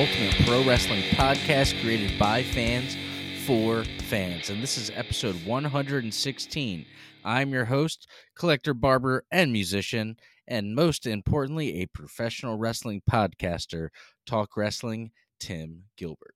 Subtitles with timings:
[0.00, 2.96] ultimate pro wrestling podcast created by fans
[3.44, 4.48] for fans.
[4.48, 6.86] And this is episode 116.
[7.22, 10.16] I'm your host, collector, barber, and musician,
[10.48, 13.90] and most importantly, a professional wrestling podcaster,
[14.24, 16.34] Talk Wrestling, Tim Gilbert.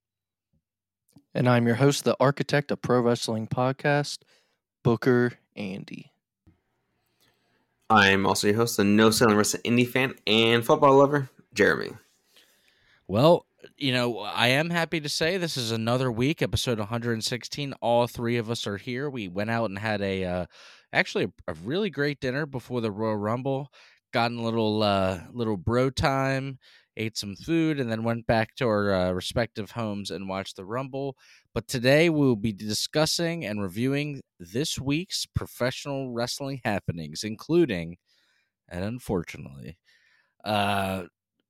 [1.32, 4.18] And I'm your host, the architect of Pro Wrestling Podcast,
[4.82, 6.12] Booker Andy.
[7.88, 11.92] I'm also your host, the no selling wrestling indie fan and football lover, Jeremy.
[13.08, 13.46] Well,
[13.76, 17.74] you know, I am happy to say this is another week, episode 116.
[17.80, 19.08] All three of us are here.
[19.08, 20.46] We went out and had a uh,
[20.92, 23.70] actually a, a really great dinner before the Royal Rumble.
[24.12, 26.58] Gotten a little uh, little bro time,
[26.96, 30.64] ate some food, and then went back to our uh, respective homes and watched the
[30.64, 31.16] Rumble.
[31.52, 37.96] But today we will be discussing and reviewing this week's professional wrestling happenings, including,
[38.68, 39.78] and unfortunately,
[40.44, 41.04] uh,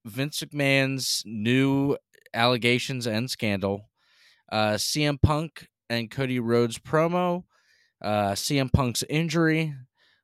[0.04, 1.96] Vince McMahon's new
[2.32, 3.88] allegations and scandal,
[4.52, 7.44] uh, CM Punk and Cody Rhodes promo,
[8.02, 9.74] uh, CM Punk's injury,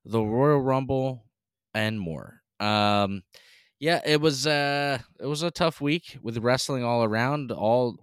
[0.05, 1.25] the Royal Rumble,
[1.75, 2.43] and more.
[2.59, 3.23] Um,
[3.79, 7.51] yeah, it was uh, it was a tough week with wrestling all around.
[7.53, 7.97] All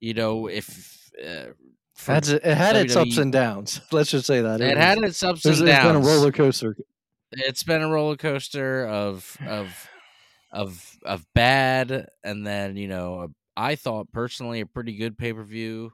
[0.00, 1.52] you know, if uh,
[2.06, 3.80] That's it had its ups and downs.
[3.92, 4.60] Let's just say that.
[4.60, 5.94] it was- had its ups it's- and it's downs.
[5.94, 6.76] been a roller coaster.
[7.30, 9.88] it's been a roller coaster of of
[10.52, 15.90] of of bad and then you know i thought personally a pretty good pay-per-view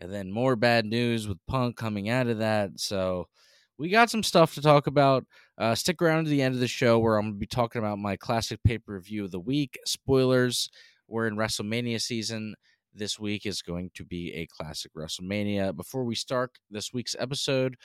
[0.00, 3.26] and then more bad news with punk coming out of that so
[3.78, 5.24] we got some stuff to talk about
[5.58, 7.78] uh, stick around to the end of the show where i'm going to be talking
[7.78, 10.68] about my classic pay-per-view of the week spoilers
[11.08, 12.54] we're in wrestlemania season
[12.92, 15.76] this week is going to be a classic wrestlemania.
[15.76, 17.76] Before we start this week's episode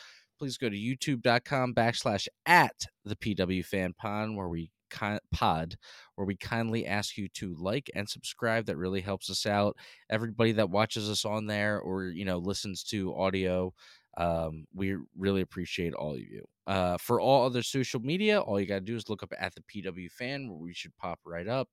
[0.41, 4.71] please go to youtube.com backslash at the PW fan pod where we
[5.31, 5.75] pod
[6.15, 9.75] where we kindly ask you to like and subscribe that really helps us out.
[10.09, 13.73] Everybody that watches us on there or you know listens to audio
[14.17, 16.43] um, we really appreciate all of you.
[16.67, 19.53] Uh, for all other social media all you got to do is look up at
[19.55, 21.69] the pw fan where we should pop right up.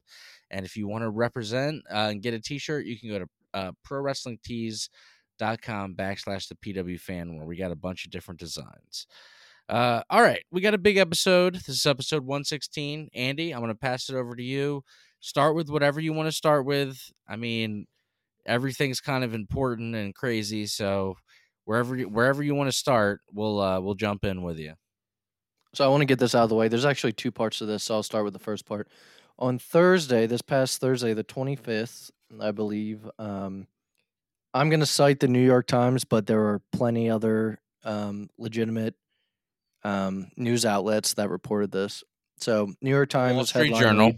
[0.50, 3.26] And if you want to represent uh, and get a t-shirt you can go to
[3.54, 4.88] uh, pro wrestling tees
[5.38, 9.06] dot com backslash the PW fan where we got a bunch of different designs.
[9.68, 11.54] Uh, all right, we got a big episode.
[11.54, 13.10] This is episode 116.
[13.14, 14.82] Andy, I'm going to pass it over to you.
[15.20, 16.98] Start with whatever you want to start with.
[17.28, 17.86] I mean,
[18.46, 21.16] everything's kind of important and crazy, so
[21.66, 24.72] wherever wherever you want to start, we'll uh, we'll jump in with you.
[25.74, 26.68] So I want to get this out of the way.
[26.68, 28.88] There's actually two parts to this, so I'll start with the first part.
[29.38, 33.66] On Thursday, this past Thursday, the 25th, I believe, um,
[34.54, 38.94] I'm going to cite the New York Times, but there are plenty other um, legitimate
[39.84, 42.04] um, news outlets that reported this.
[42.38, 44.12] So New York Times Wall Street Journal.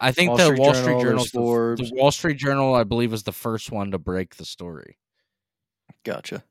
[0.00, 2.84] I think Wall the Street Wall Street there's Journal, the, the Wall Street Journal, I
[2.84, 4.96] believe, was the first one to break the story.
[6.04, 6.44] Gotcha.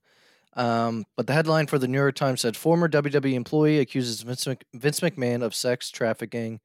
[0.54, 4.46] Um, but the headline for the New York Times said former WWE employee accuses Vince,
[4.46, 6.60] Mc- Vince McMahon of sex trafficking.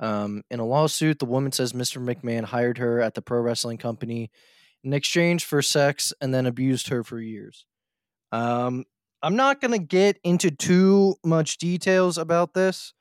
[0.00, 2.02] Um, in a lawsuit, the woman says Mr.
[2.02, 4.30] McMahon hired her at the pro wrestling company
[4.82, 7.64] in exchange for sex and then abused her for years.
[8.32, 8.84] Um,
[9.22, 12.92] I'm not going to get into too much details about this.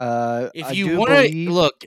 [0.00, 1.84] Uh, if you want to believe- look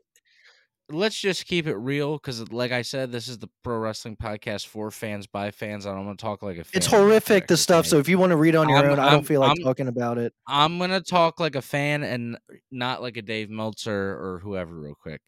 [0.90, 4.68] let's just keep it real because like i said this is the pro wrestling podcast
[4.68, 7.56] for fans by fans i don't want to talk like a fan it's horrific, the
[7.56, 7.88] stuff.
[7.88, 9.52] So if you want to read on your I'm- own, I I'm- don't feel like
[9.58, 10.34] I'm- talking about it.
[10.46, 12.38] i'm gonna talk like a fan and
[12.70, 15.22] not like a dave meltzer or whoever real quick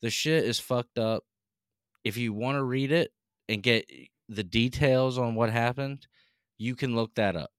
[0.00, 1.22] the shit is fucked up
[2.02, 3.12] if you want to read it
[3.50, 3.88] and get
[4.30, 6.06] the details on what happened
[6.58, 7.50] you can look that up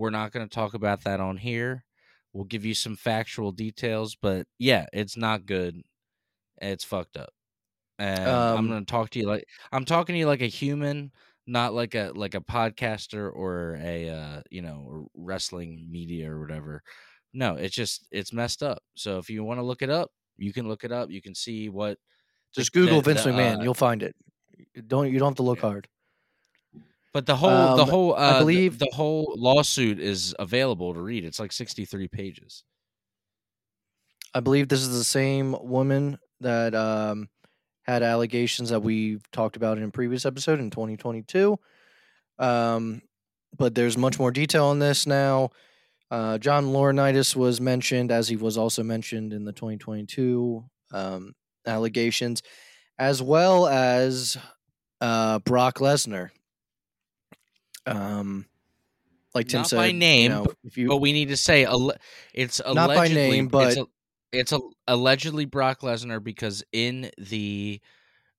[0.00, 1.84] we're not going to talk about that on here
[2.32, 5.80] we'll give you some factual details but yeah it's not good
[6.60, 7.30] it's fucked up
[7.98, 10.46] and i'm Um, going to talk to you like i'm talking to you like a
[10.46, 11.12] human
[11.46, 16.82] not like a like a podcaster or a uh you know wrestling media or whatever
[17.32, 20.52] no it's just it's messed up so if you want to look it up you
[20.52, 21.98] can look it up you can see what
[22.54, 24.14] Just Google the- Vince the, McMahon, uh, you'll find it.
[24.88, 25.68] Don't you don't have to look Yeah.
[25.70, 25.88] hard.
[27.12, 31.00] But the whole the Um, whole uh, the- believe- the, whole lawsuit is available to
[31.00, 31.24] read.
[31.24, 32.62] It's like sixty three pages.
[34.32, 37.28] I believe this is the same woman that um,
[37.82, 41.58] had allegations that we've talked about in a previous episode in 2022.
[42.38, 43.02] Um,
[43.58, 45.50] but there's much more detail on this now.
[46.12, 51.34] Uh, John Laurinaitis was mentioned, as he was also mentioned in the 2022 um,
[51.66, 52.42] allegations,
[53.00, 54.36] as well as
[55.00, 56.30] uh, Brock Lesnar.
[57.86, 58.46] Um,
[59.34, 61.64] like Tim Not said, by you name, know, if you But we need to say
[61.64, 61.94] alle-
[62.34, 63.86] it's Not by allegedly name, it's, but- a,
[64.32, 67.80] it's a, allegedly Brock Lesnar because in the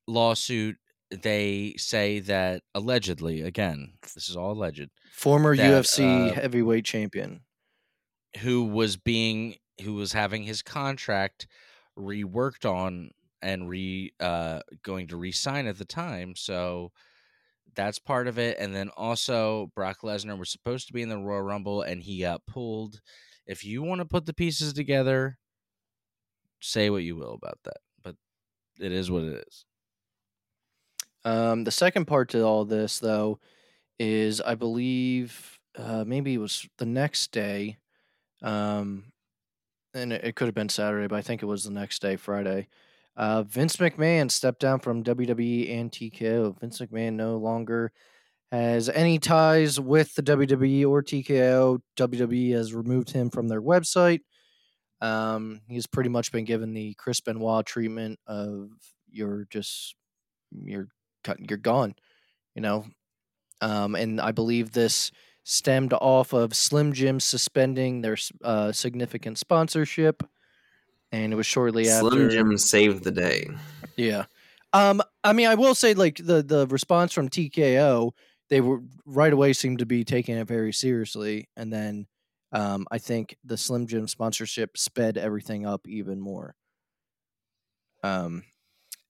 [0.08, 0.78] lawsuit,
[1.10, 7.42] they say that allegedly, again, this is all alleged, Former That, UFC uh, heavyweight champion.
[8.40, 11.48] who was being who was having his contract
[11.98, 13.12] reworked on
[13.42, 16.92] and re uh going to re-sign at the time so
[17.76, 21.18] that's part of it and then also Brock Lesnar was supposed to be in the
[21.18, 23.02] Royal Rumble and he got pulled
[23.46, 25.38] if you want to put the pieces together
[26.62, 28.16] say what you will about that but
[28.80, 29.66] it is what it is
[31.24, 33.40] Um, the second part to all this, though,
[34.00, 37.78] is I believe uh, maybe it was the next day,
[38.42, 39.14] um,
[39.94, 42.18] and it, it could have been Saturday, but I think it was the next day,
[42.18, 42.70] Friday.
[43.18, 46.60] Uh, Vince McMahon stepped down from WWE and TKO.
[46.60, 47.92] Vince McMahon no longer
[48.52, 51.80] has any ties with the WWE or TKO.
[51.98, 54.22] WWE has removed him from their website.
[55.02, 58.70] Um, he's pretty much been given the Chris Benoit treatment of
[59.12, 59.96] you're just
[60.52, 60.88] you're
[61.24, 61.96] cut you're gone
[62.56, 62.86] you know
[63.62, 65.12] um and i believe this
[65.44, 70.24] stemmed off of slim jim suspending their uh significant sponsorship
[71.12, 73.50] and it was shortly after Slim Jim saved the day.
[73.98, 74.26] yeah.
[74.74, 78.12] Um i mean i will say like the the response from tko
[78.50, 81.50] they were right away seemed to be taking it very seriously.
[81.58, 82.08] And then
[82.54, 86.56] um i think the slim jim sponsorship sped everything up even more.
[88.04, 88.44] Um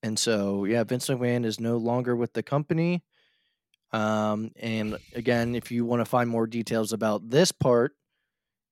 [0.02, 3.04] and so yeah vince mcmahon is no longer with the company.
[3.94, 7.94] Um and again if you want to find more details about this part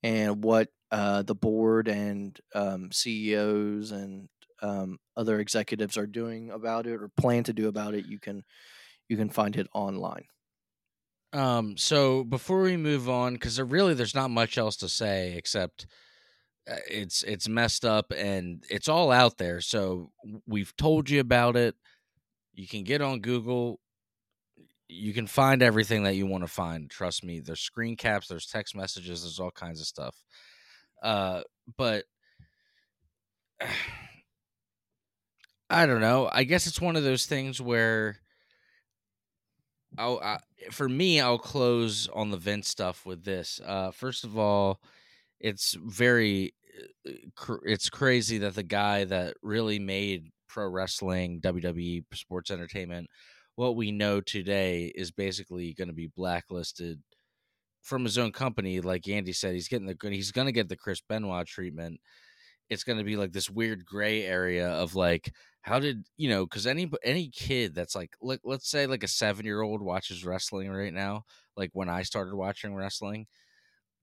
[0.04, 4.30] and what uh the board and um ceos and
[4.62, 8.44] um, other executives are doing about it or plan to do about it, you can
[9.08, 10.26] you can find it online.
[11.32, 15.86] Um, so before we move on, because really there's not much else to say except
[16.70, 19.62] uh, it's it's messed up and it's all out there.
[19.62, 20.12] So
[20.48, 21.76] we've told you about it.
[22.54, 23.80] You can get on Google.
[24.90, 26.90] You can find everything that you want to find.
[26.90, 27.40] Trust me.
[27.40, 28.28] There's screen caps.
[28.28, 29.22] There's text messages.
[29.22, 30.16] There's all kinds of stuff.
[31.02, 31.42] Uh,
[31.78, 32.06] but
[35.70, 36.28] I don't know.
[36.32, 38.18] I guess it's one of those things where
[39.98, 40.40] I'll, I,
[40.72, 43.62] for me, I'll close on the Vince stuff with this.
[43.66, 44.82] Uh, first of all,
[45.40, 46.54] it's very,
[47.08, 53.08] uh, it's crazy that the guy that really made pro wrestling, WWE, sports entertainment,
[53.60, 56.98] what we know today is basically going to be blacklisted
[57.82, 58.80] from his own company.
[58.80, 59.98] Like Andy said, he's getting the.
[60.10, 62.00] He's going to get the Chris Benoit treatment.
[62.70, 65.34] It's going to be like this weird gray area of like,
[65.64, 66.46] how did you know?
[66.46, 70.24] Because any any kid that's like, let, let's say like a seven year old watches
[70.24, 71.24] wrestling right now,
[71.58, 73.28] like when I started watching wrestling,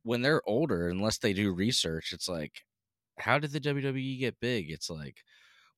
[0.03, 2.53] when they're older, unless they do research, it's like,
[3.19, 4.71] how did the WWE get big?
[4.71, 5.17] It's like,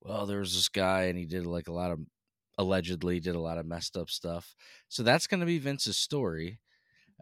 [0.00, 2.00] well, there was this guy and he did like a lot of
[2.58, 4.54] allegedly did a lot of messed up stuff.
[4.88, 6.60] So that's going to be Vince's story.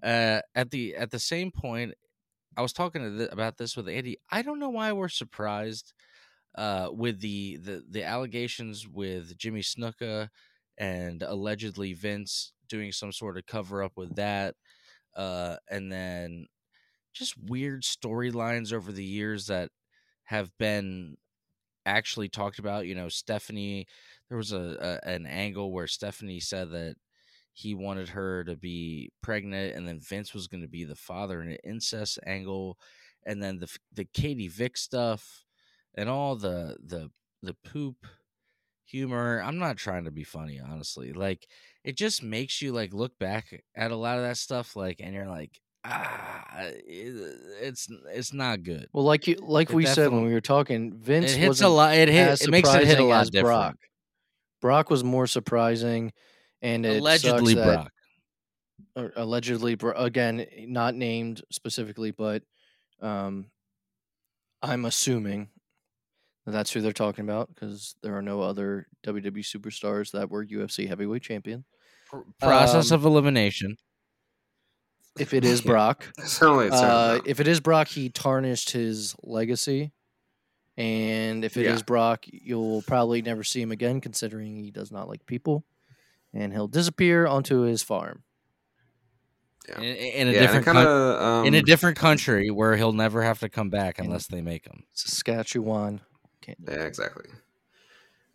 [0.03, 1.95] Uh, at the at the same point,
[2.57, 4.19] I was talking th- about this with Andy.
[4.31, 5.95] I don't know why we're surprised
[6.57, 10.29] uh, with the, the the allegations with Jimmy Snuka
[10.79, 14.55] and allegedly Vince doing some sort of cover up with that,
[15.17, 16.47] uh, and then
[17.15, 19.71] just weird storylines over the years that
[20.25, 21.17] have been
[21.87, 22.87] actually talked about.
[22.87, 23.87] You know, Stephanie.
[24.29, 26.97] There was a, a an angle where Stephanie said that
[27.53, 31.41] he wanted her to be pregnant, and then Vince was going to be the father
[31.43, 32.79] in an incest angle,
[33.25, 35.45] and then the the Katie Vick stuff,
[35.95, 37.11] and all the the
[37.43, 38.07] the poop
[38.85, 39.43] humor.
[39.45, 41.13] I'm not trying to be funny, honestly.
[41.13, 41.47] Like
[41.85, 45.15] it just makes you like look back at a lot of that stuff, like, and
[45.15, 48.89] you're like, ah, it's it's not good.
[48.93, 51.69] Well, like you like It we said when we were talking, Vince It hits a
[51.69, 51.95] lot.
[51.95, 52.43] It hit.
[52.43, 53.47] It makes it hit a lot different.
[53.47, 53.77] Brock.
[54.67, 56.13] Brock was more surprising,
[56.61, 57.89] and Allegedly, that,
[58.97, 59.13] Brock.
[59.15, 62.43] allegedly, again, not named specifically, but
[63.01, 63.47] um,
[64.63, 65.51] I'm assuming
[66.47, 70.45] that that's who they're talking about because there are no other WWE superstars that were
[70.45, 71.65] UFC heavyweight champion.
[72.41, 73.77] Process Um, of elimination.
[75.17, 76.13] If it is Brock,
[76.73, 79.93] uh, if it is Brock, he tarnished his legacy.
[80.77, 81.85] And if it is Yeah.
[81.85, 85.65] Brock, you'll probably never see him again, considering he does not like people.
[86.35, 88.23] And he'll disappear onto his farm.
[89.69, 89.81] Yeah.
[89.81, 92.93] In, in a yeah, different kind coun- of um, in a different country where he'll
[92.93, 94.85] never have to come back unless they make him.
[94.93, 96.01] Saskatchewan.
[96.41, 97.31] Can't Yeah, exactly.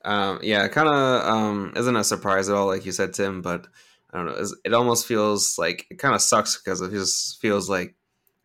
[0.03, 3.41] Um, yeah, kind of um, isn't a surprise at all, like you said, Tim.
[3.41, 3.67] But
[4.11, 4.45] I don't know.
[4.65, 7.95] It almost feels like it kind of sucks because it just feels like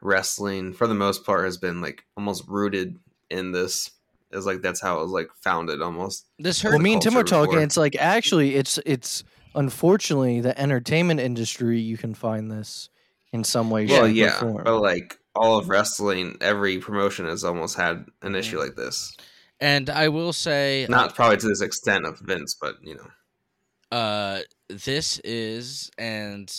[0.02, 2.98] wrestling, for the most part, has been like almost rooted
[3.30, 3.90] in this
[4.32, 6.26] is like that's how it was like founded almost.
[6.38, 6.82] This Well, hurt.
[6.82, 7.50] me and Tim were talking.
[7.52, 7.62] before.
[7.62, 11.80] It's like actually, it's it's unfortunately the entertainment industry.
[11.80, 12.88] You can find this
[13.32, 14.64] in some way, Well, yeah, form.
[14.64, 19.14] but like all of wrestling, every promotion has almost had an issue like this.
[19.60, 24.40] and I will say, Not probably to this extent of Vince, but you know, uh
[24.68, 26.52] this is and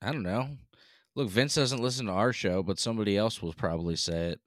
[0.00, 0.48] i don't know
[1.16, 4.40] look vince doesn't listen to our show but somebody else will probably say it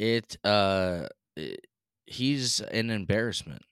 [0.00, 1.06] it uh
[1.38, 1.56] i-
[2.06, 3.62] he's an embarrassment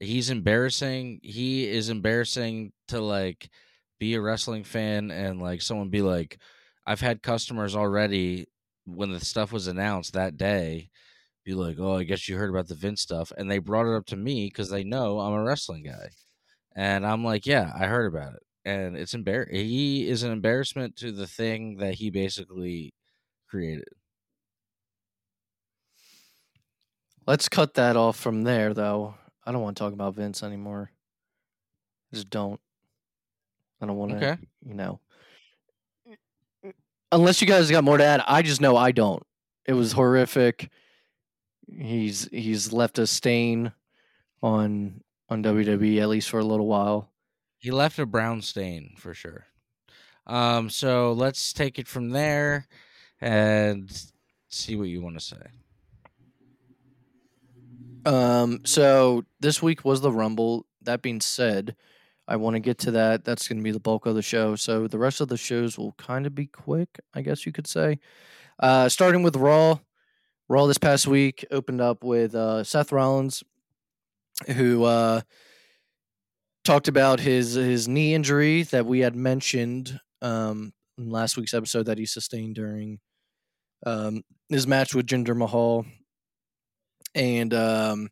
[0.00, 3.48] he's embarrassing he is embarrassing to like
[3.98, 6.38] be a wrestling fan and like someone be like
[6.86, 8.46] i've had customers already
[8.86, 10.90] when the stuff was announced that day
[11.44, 13.96] be like oh i guess you heard about the vince stuff and they brought it
[13.96, 16.08] up to me because they know i'm a wrestling guy
[16.76, 18.42] and I'm like, yeah, I heard about it.
[18.64, 22.94] And it's embar he is an embarrassment to the thing that he basically
[23.48, 23.84] created.
[27.26, 29.14] Let's cut that off from there, though.
[29.46, 30.90] I don't want to talk about Vince anymore.
[32.12, 32.60] Just don't.
[33.80, 34.16] I don't want to.
[34.16, 34.42] Okay.
[34.66, 35.00] You know.
[37.12, 39.22] Unless you guys got more to add, I just know I don't.
[39.66, 40.70] It was horrific.
[41.66, 43.72] He's he's left a stain
[44.42, 47.10] on on WWE at least for a little while.
[47.58, 49.46] He left a brown stain for sure.
[50.26, 52.66] Um, so let's take it from there
[53.20, 53.90] and
[54.48, 55.46] see what you want to say.
[58.04, 60.66] Um, so this week was the Rumble.
[60.82, 61.76] That being said,
[62.28, 63.24] I want to get to that.
[63.24, 64.56] That's going to be the bulk of the show.
[64.56, 67.66] So the rest of the shows will kind of be quick, I guess you could
[67.66, 67.98] say.
[68.58, 69.78] Uh, starting with Raw.
[70.48, 73.42] Raw this past week opened up with uh, Seth Rollins,
[74.46, 75.22] who uh,
[76.64, 81.86] talked about his his knee injury that we had mentioned um, in last week's episode
[81.86, 83.00] that he sustained during
[83.86, 85.86] um, his match with Jinder Mahal
[87.14, 88.08] and um,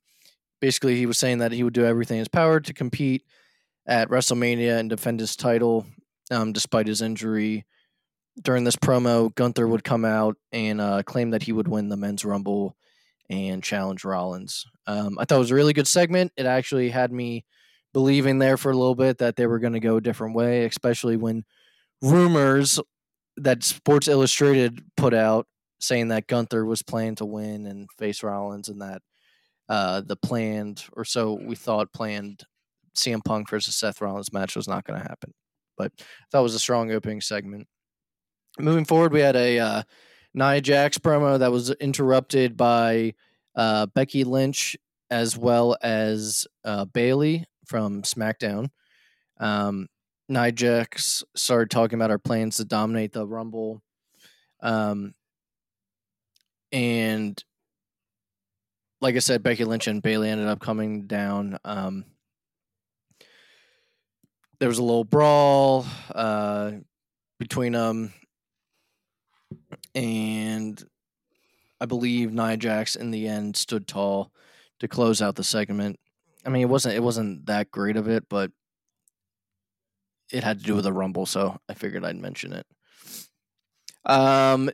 [0.61, 3.25] basically he was saying that he would do everything in his power to compete
[3.87, 5.87] at WrestleMania and defend his title
[6.31, 7.65] um, despite his injury.
[8.41, 11.97] During this promo, Gunther would come out and uh, claim that he would win the
[11.97, 12.77] men's rumble
[13.29, 14.65] and challenge Rollins.
[14.87, 16.33] Um, I thought it was a really good segment.
[16.37, 17.45] It actually had me
[17.93, 20.65] believing there for a little bit that they were going to go a different way,
[20.65, 21.45] especially when
[22.01, 22.81] rumors
[23.37, 25.47] that Sports Illustrated put out
[25.83, 29.03] saying that Gunther was planning to win and face Rollins, and that
[29.69, 32.45] uh, the planned, or so we thought, planned
[32.95, 35.35] CM Punk versus Seth Rollins match was not going to happen.
[35.77, 35.93] But
[36.31, 37.67] that was a strong opening segment.
[38.61, 39.83] Moving forward, we had a uh,
[40.35, 43.15] Nia Jax promo that was interrupted by
[43.57, 44.77] uh, Becky Lynch
[45.11, 48.69] as well as uh, Bayley from SmackDown.
[49.41, 49.89] Um,
[50.29, 53.83] Nia Jax started talking about our plans to dominate the Rumble.
[54.63, 55.15] Um,
[56.73, 57.43] and
[59.01, 61.59] like I said, Becky Lynch and Bayley ended up coming down.
[61.65, 62.05] Um,
[64.61, 66.71] there was a little brawl uh,
[67.41, 68.13] between them,
[69.95, 70.83] and
[71.81, 74.31] I believe Nia Jax in the end stood tall
[74.79, 75.99] to close out the segment.
[76.47, 78.53] I mean, it wasn't it wasn't that great of it, but
[80.33, 82.67] it had to do with the Rumble, so I figured I'd mention it.
[84.05, 84.71] Um,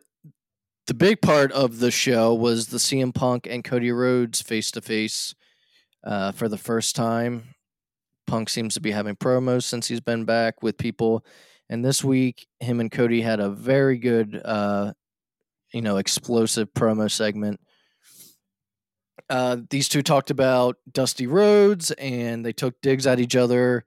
[0.88, 4.80] the big part of the show was the CM Punk and Cody Rhodes face to
[4.80, 5.34] face
[6.34, 7.54] for the first time.
[8.26, 11.26] Punk seems to be having promos since he's been back with people,
[11.68, 14.94] and this week him and Cody had a very good, uh,
[15.74, 17.60] you know, explosive promo segment.
[19.28, 23.84] Uh, these two talked about Dusty Rhodes, and they took digs at each other.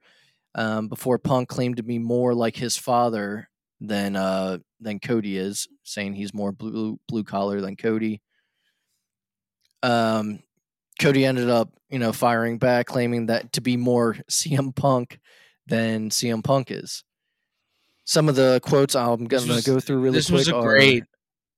[0.54, 3.48] Um, before Punk claimed to be more like his father
[3.84, 8.22] than uh, than Cody is, saying he's more blue blue collar than Cody.
[9.82, 10.38] Um,
[11.00, 15.18] Cody ended up, you know, firing back, claiming that to be more CM Punk
[15.66, 17.02] than CM Punk is.
[18.04, 20.48] Some of the quotes I'm This going was- to go through really this quick was
[20.48, 21.04] a are- great,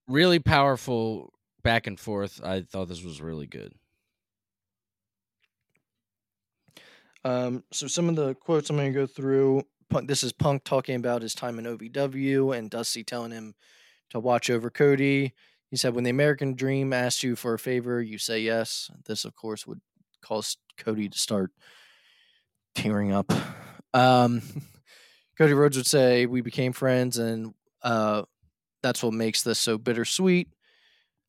[0.08, 2.40] really powerful back and forth.
[2.42, 3.72] I thought this was really good.
[7.24, 9.62] Um, so some of the quotes I'm going to go through.
[9.88, 13.54] Punk, this is Punk talking about his time in OVW and Dusty telling him
[14.10, 15.34] to watch over Cody.
[15.70, 19.24] He said, "When the American Dream asks you for a favor, you say yes." This,
[19.24, 19.80] of course, would
[20.22, 21.50] cause Cody to start
[22.74, 23.32] tearing up.
[23.92, 24.42] Um,
[25.38, 28.22] Cody Rhodes would say, "We became friends, and uh,
[28.82, 30.48] that's what makes this so bittersweet."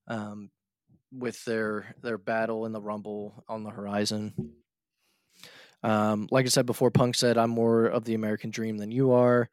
[0.07, 0.51] Um,
[1.11, 4.33] with their their battle in the Rumble on the horizon.
[5.85, 9.11] Um, like I said before, Punk said, "I'm more of the American dream than you
[9.11, 9.49] are."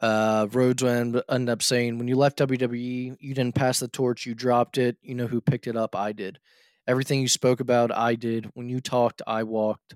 [0.00, 4.24] Uh, Rhodes would end up saying, "When you left WWE, you didn't pass the torch.
[4.24, 4.96] You dropped it.
[5.02, 5.94] You know who picked it up?
[5.94, 6.38] I did.
[6.86, 8.50] Everything you spoke about, I did.
[8.54, 9.94] When you talked, I walked.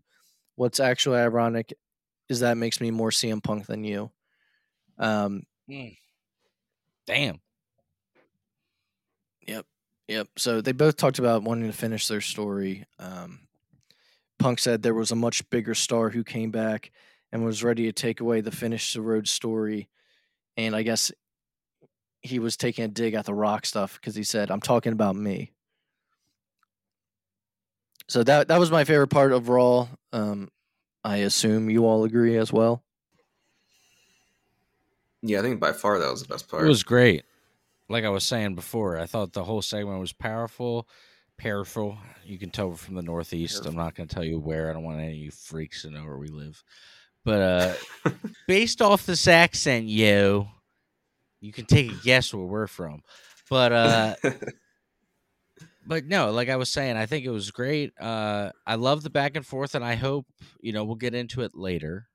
[0.56, 1.72] What's actually ironic
[2.28, 4.10] is that makes me more CM Punk than you."
[4.98, 5.44] Um,
[7.06, 7.40] Damn.
[9.46, 9.64] Yep.
[10.08, 10.28] Yep.
[10.36, 12.84] So they both talked about wanting to finish their story.
[12.98, 13.43] Um,
[14.38, 16.90] Punk said there was a much bigger star who came back
[17.32, 19.88] and was ready to take away the finish the road story.
[20.56, 21.12] And I guess
[22.22, 25.16] he was taking a dig at the rock stuff because he said, I'm talking about
[25.16, 25.52] me.
[28.08, 29.88] So that that was my favorite part of Raw.
[30.12, 30.50] Um,
[31.02, 32.82] I assume you all agree as well.
[35.22, 36.64] Yeah, I think by far that was the best part.
[36.64, 37.24] It was great.
[37.88, 40.86] Like I was saying before, I thought the whole segment was powerful.
[41.38, 41.98] Powerful.
[42.24, 43.66] You can tell we're from the Northeast.
[43.66, 44.70] I'm not going to tell you where.
[44.70, 46.62] I don't want any of you freaks to know where we live.
[47.24, 48.10] But uh,
[48.48, 50.48] based off this accent, yo,
[51.40, 53.02] you can take a guess where we're from.
[53.50, 54.14] But uh,
[55.86, 57.92] but no, like I was saying, I think it was great.
[58.00, 60.26] Uh, I love the back and forth, and I hope
[60.60, 62.08] you know we'll get into it later.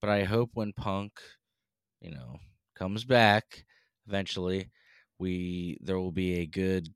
[0.00, 1.12] But I hope when Punk,
[2.00, 2.38] you know,
[2.74, 3.64] comes back
[4.06, 4.70] eventually,
[5.18, 6.88] we there will be a good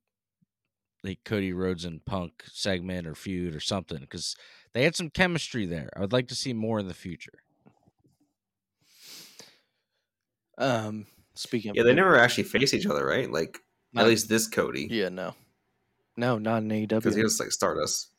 [1.06, 4.36] like Cody Rhodes and Punk segment or feud or something because
[4.74, 5.88] they had some chemistry there.
[5.96, 7.38] I would like to see more in the future.
[10.58, 13.30] Um, speaking of yeah, they never actually face each other, right?
[13.30, 13.58] Like
[13.92, 15.34] Not- at least this Cody, Yeah, no,
[16.16, 16.88] no, not in AEW.
[16.88, 18.10] because he was like Stardust.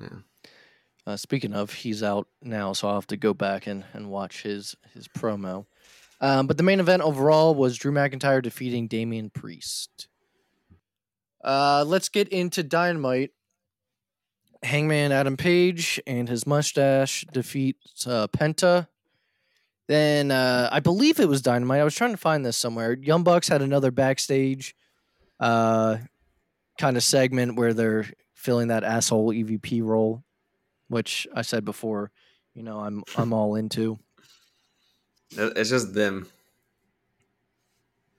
[0.00, 0.08] Yeah.
[1.06, 4.42] Uh, speaking of, he's out now, so I'll have to go back and, and watch
[4.42, 5.66] his his promo.
[6.22, 10.08] Um, but the main event overall was Drew McIntyre defeating Damian Priest.
[11.44, 13.30] Uh, let's get into Dynamite.
[14.62, 18.88] Hangman Adam Page and his mustache defeat uh, Penta.
[19.88, 21.80] Then uh, I believe it was Dynamite.
[21.80, 22.94] I was trying to find this somewhere.
[22.94, 24.74] Young Bucks had another backstage
[25.38, 25.98] uh,
[26.78, 30.24] kind of segment where they're filling that asshole EVP role
[30.88, 32.10] which I said before,
[32.54, 33.98] you know, I'm I'm all into.
[35.36, 36.28] It's just them.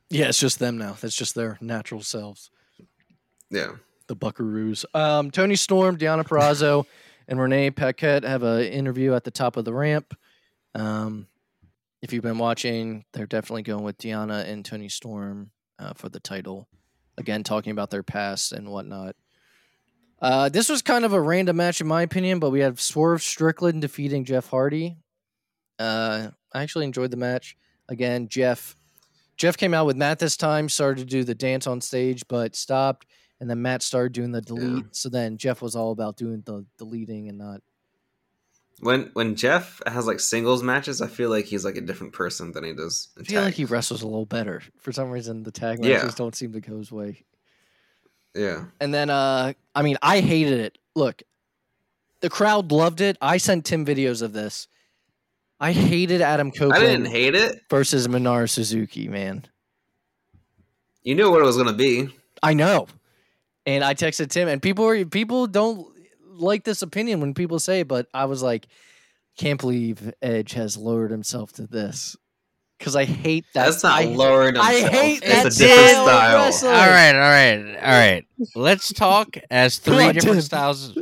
[0.10, 0.97] Yeah, it's just them now.
[1.00, 2.52] That's just their natural selves.
[3.56, 3.72] Yeah.
[4.08, 4.86] The Buckaroos.
[4.94, 6.86] Um, Toni Storm, Deonna Purrazzo,
[7.28, 10.15] and Renee Paquette have an interview at the top of the ramp.
[10.76, 11.28] Um,
[12.02, 16.20] if you've been watching, they're definitely going with Deonna and Toni Storm uh, for the
[16.20, 16.68] title.
[17.18, 19.15] Again, talking about their past and whatnot.
[20.22, 23.24] Uh, this was kind of a random match, in my opinion, but we had Swerve
[23.24, 24.98] Strickland defeating Jeff Hardy.
[25.80, 27.58] Uh, I actually enjoyed the match.
[27.89, 28.76] Again, Jeff
[29.38, 32.56] Jeff came out with Matt this time, started to do the dance on stage, but
[32.56, 33.06] stopped,
[33.39, 34.95] and then Matt started doing the delete.
[34.95, 37.62] So then Jeff was all about doing the deleting and not.
[38.82, 42.52] When when Jeff has like singles matches, I feel like he's like a different person
[42.52, 43.10] than he does.
[43.15, 44.62] In I feel like he wrestles a little better.
[44.80, 45.98] For some reason, the tag Yeah.
[45.98, 47.24] matches don't seem to go his way.
[48.36, 48.65] Yeah.
[48.82, 50.78] And then, uh, I mean, I hated it.
[50.93, 51.24] Look,
[52.19, 53.17] the crowd loved it.
[53.21, 54.67] I sent Tim videos of this.
[55.58, 57.62] I hated Adam I didn't hate it.
[57.69, 59.45] versus Minoru Suzuki, man.
[61.02, 62.10] You knew what it was gonna be.
[62.43, 62.88] I know.
[63.65, 65.88] And I texted Tim, and people were people don't
[66.30, 68.67] like this opinion when people say, it, but I was like,
[69.38, 72.15] can't believe Edge has lowered himself to this
[72.78, 73.65] because I hate that.
[73.65, 74.93] That's not I, lowering I himself.
[74.93, 76.36] hate it's that a different style of style.
[76.45, 76.71] wrestling.
[76.73, 78.25] All right, all right, all right.
[78.56, 80.41] Let's talk as Come three on, different Tim.
[80.41, 80.97] styles.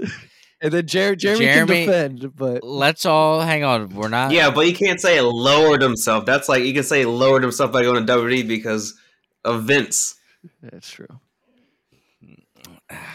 [0.62, 3.90] And then Jer- Jeremy, Jeremy- can defend, but Let's all hang on.
[3.90, 4.32] We're not.
[4.32, 6.26] Yeah, but you can't say it lowered himself.
[6.26, 8.98] That's like you can say he lowered himself by going to WWE because
[9.44, 10.16] of Vince.
[10.62, 11.08] that's true.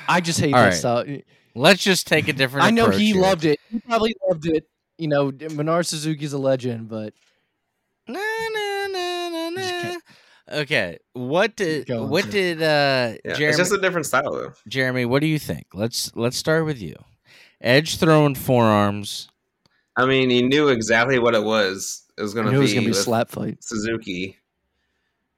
[0.08, 0.74] I just hate All that right.
[0.74, 1.04] style.
[1.54, 2.66] Let's just take a different.
[2.66, 3.20] I know he here.
[3.20, 3.58] loved it.
[3.70, 4.68] He probably loved it.
[4.96, 7.14] You know, Minoru Suzuki's a legend, but
[8.08, 8.18] Na,
[8.52, 9.96] na, na, na, na.
[10.50, 12.30] Okay, what did what Tim.
[12.30, 14.52] did uh Yeah, Jeremy it's just a different style though.
[14.66, 15.04] Jeremy?
[15.04, 15.66] What do you think?
[15.74, 16.96] Let's let's start with you.
[17.60, 19.28] Edge throwing forearms.
[19.96, 22.02] I mean, he knew exactly what it was.
[22.16, 23.62] It was gonna knew it be, was gonna be a slap fight.
[23.62, 24.38] Suzuki.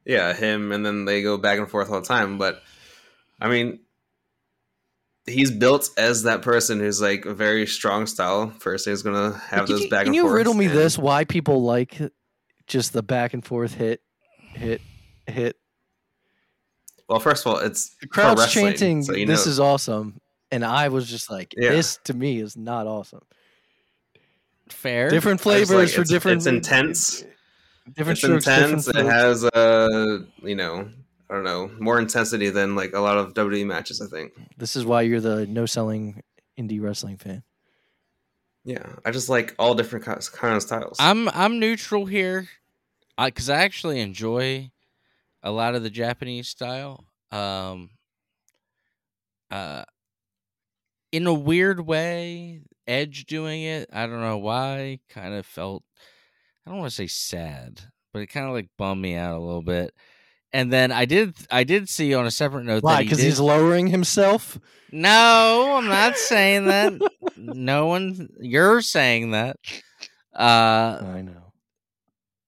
[0.05, 2.39] Yeah, him, and then they go back and forth all the time.
[2.39, 2.63] But
[3.41, 3.81] I mean,
[5.27, 9.67] he's built as that person who's like a very strong style person who's gonna have
[9.67, 10.35] Can those you, back can and you forth.
[10.35, 10.99] riddle me and- this?
[10.99, 11.99] Why people like
[12.67, 14.01] just the back and forth hit,
[14.55, 14.81] hit,
[15.27, 15.57] hit?
[17.09, 20.21] Well, first of all, it's The crowd's chanting, so you "This is awesome,"
[20.53, 21.71] and I was just like, Yeah.
[21.71, 23.23] "This to me is not awesome."
[24.69, 25.11] Fair.
[25.11, 26.37] Different flavors like for it's- different.
[26.39, 27.25] it's intense.
[27.97, 28.85] Different it's strokes, intense.
[28.87, 29.43] different It flows.
[29.43, 30.89] has uh, you know,
[31.31, 34.01] I don't know, more intensity than like a lot of WWE matches.
[34.01, 34.33] I think.
[34.57, 36.23] This is why you're the no selling
[36.59, 37.43] indie wrestling fan.
[38.65, 40.97] Yeah, I just like all different ki- kind of styles.
[40.99, 42.49] I'm I'm neutral here.
[43.17, 44.71] I because I actually enjoy
[45.43, 47.07] a lot of the Japanese style.
[47.31, 47.91] Um,
[49.51, 49.85] uh,
[51.13, 55.85] in a weird way, Edge doing it, I don't know why, kind of felt
[56.67, 57.81] I don't want to say sad,
[58.13, 59.95] but it kind of like bummed me out a little bit.
[60.53, 62.95] And then I did I did see on a separate note Why?
[62.95, 64.59] that he Because did- he's lowering himself.
[64.93, 66.93] no, I'm not saying that.
[67.37, 69.57] no one, you're saying that.
[70.35, 71.53] Uh, I know.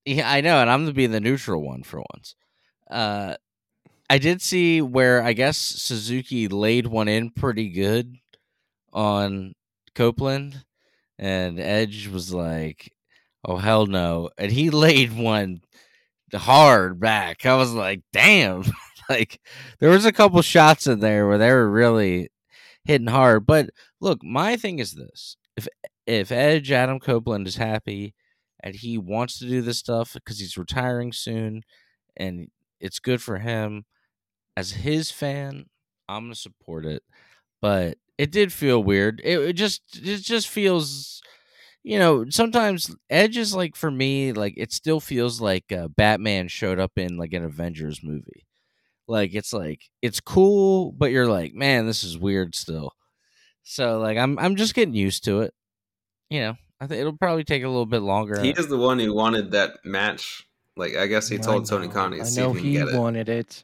[0.05, 2.35] yeah, I know, and I'm going to be the neutral one for once.
[2.89, 3.35] Uh,
[4.09, 8.15] I did see where I guess Suzuki laid one in pretty good
[8.91, 9.53] on
[9.95, 10.63] Copeland,
[11.17, 12.91] and Edge was like,
[13.45, 15.61] "Oh hell no!" and he laid one
[16.39, 17.45] hard back.
[17.45, 18.63] I was like, "Damn!"
[19.09, 19.39] like
[19.79, 22.29] there was a couple shots in there where they were really
[22.85, 23.45] hitting hard.
[23.45, 23.69] But
[24.01, 25.67] look, my thing is this: if
[26.07, 28.13] if Edge Adam Copeland is happy
[28.63, 31.61] and he wants to do this stuff because he's retiring soon
[32.15, 32.47] and
[32.79, 33.85] it's good for him
[34.57, 35.65] as his fan
[36.07, 37.03] i'm gonna support it
[37.61, 41.21] but it did feel weird it, it just it just feels
[41.83, 46.47] you know sometimes edge is like for me like it still feels like uh, batman
[46.47, 48.45] showed up in like an avengers movie
[49.07, 52.93] like it's like it's cool but you're like man this is weird still
[53.63, 55.53] so like i'm i'm just getting used to it
[56.29, 58.97] you know i think it'll probably take a little bit longer He is the one
[58.99, 60.47] who wanted that match.
[60.75, 61.93] Like I guess he I told Tony know.
[61.93, 62.99] Khan to I see know if he he can get it.
[62.99, 63.63] wanted it.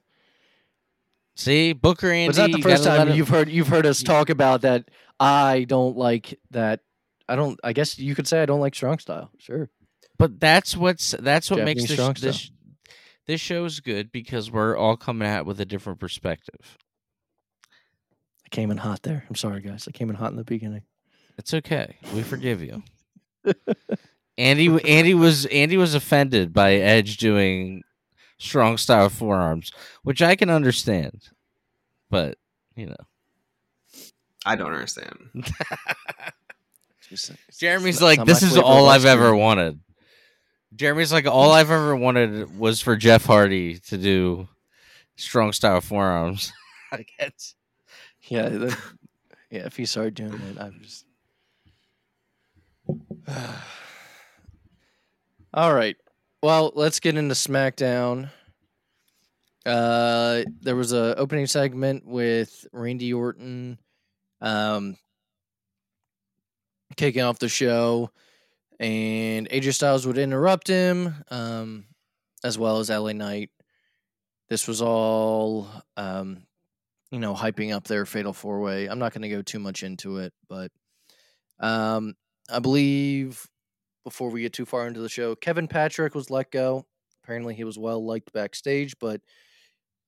[1.36, 2.27] See, Booker Andy.
[2.27, 4.89] But it's not the first time you've heard you've heard us talk about that.
[5.19, 6.82] I don't like that.
[7.29, 7.59] I don't.
[7.63, 9.31] I guess you could say I don't like strong style.
[9.37, 9.69] Sure.
[10.17, 12.51] But that's what's that's what makes Japanese this strong this
[13.27, 16.77] this show's good because we're all coming at it with a different perspective.
[18.45, 19.23] I came in hot there.
[19.29, 19.87] I'm sorry, guys.
[19.87, 20.81] I came in hot in the beginning.
[21.37, 21.97] It's okay.
[22.13, 22.83] We forgive you.
[24.37, 27.83] Andy Andy was Andy was offended by Edge doing
[28.39, 29.71] strong style forearms,
[30.03, 31.29] which I can understand.
[32.09, 32.37] But,
[32.75, 32.95] you know.
[34.45, 35.17] I don't understand.
[37.12, 39.80] It's- it's Jeremy's like, this is all I've ever wanted.
[40.76, 44.48] Jeremy's like, all I've ever wanted was for Jeff Hardy to do
[45.15, 46.54] strong style forearms.
[46.91, 47.56] I guess.
[48.28, 48.78] Yeah, the,
[49.50, 49.65] yeah.
[49.65, 51.06] If he started doing it, I am just.
[55.54, 55.95] All right.
[56.41, 58.30] Well, let's get into SmackDown.
[59.65, 63.78] Uh, there was a opening segment with Randy Orton,
[64.41, 64.95] um,
[66.95, 68.12] kicking off the show,
[68.80, 71.86] and AJ Styles would interrupt him, um,
[72.43, 73.49] as well as LA Knight.
[74.49, 76.43] This was all, um,
[77.12, 78.88] you know, hyping up their fatal four way.
[78.88, 80.71] I'm not going to go too much into it, but
[81.60, 82.15] um,
[82.49, 83.45] I believe
[84.04, 86.86] before we get too far into the show, Kevin Patrick was let go.
[87.23, 89.21] Apparently, he was well liked backstage, but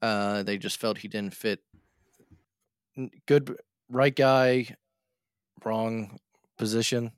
[0.01, 1.59] uh, they just felt he didn't fit.
[3.27, 3.57] Good,
[3.89, 4.75] right guy,
[5.63, 6.19] wrong
[6.61, 7.11] position.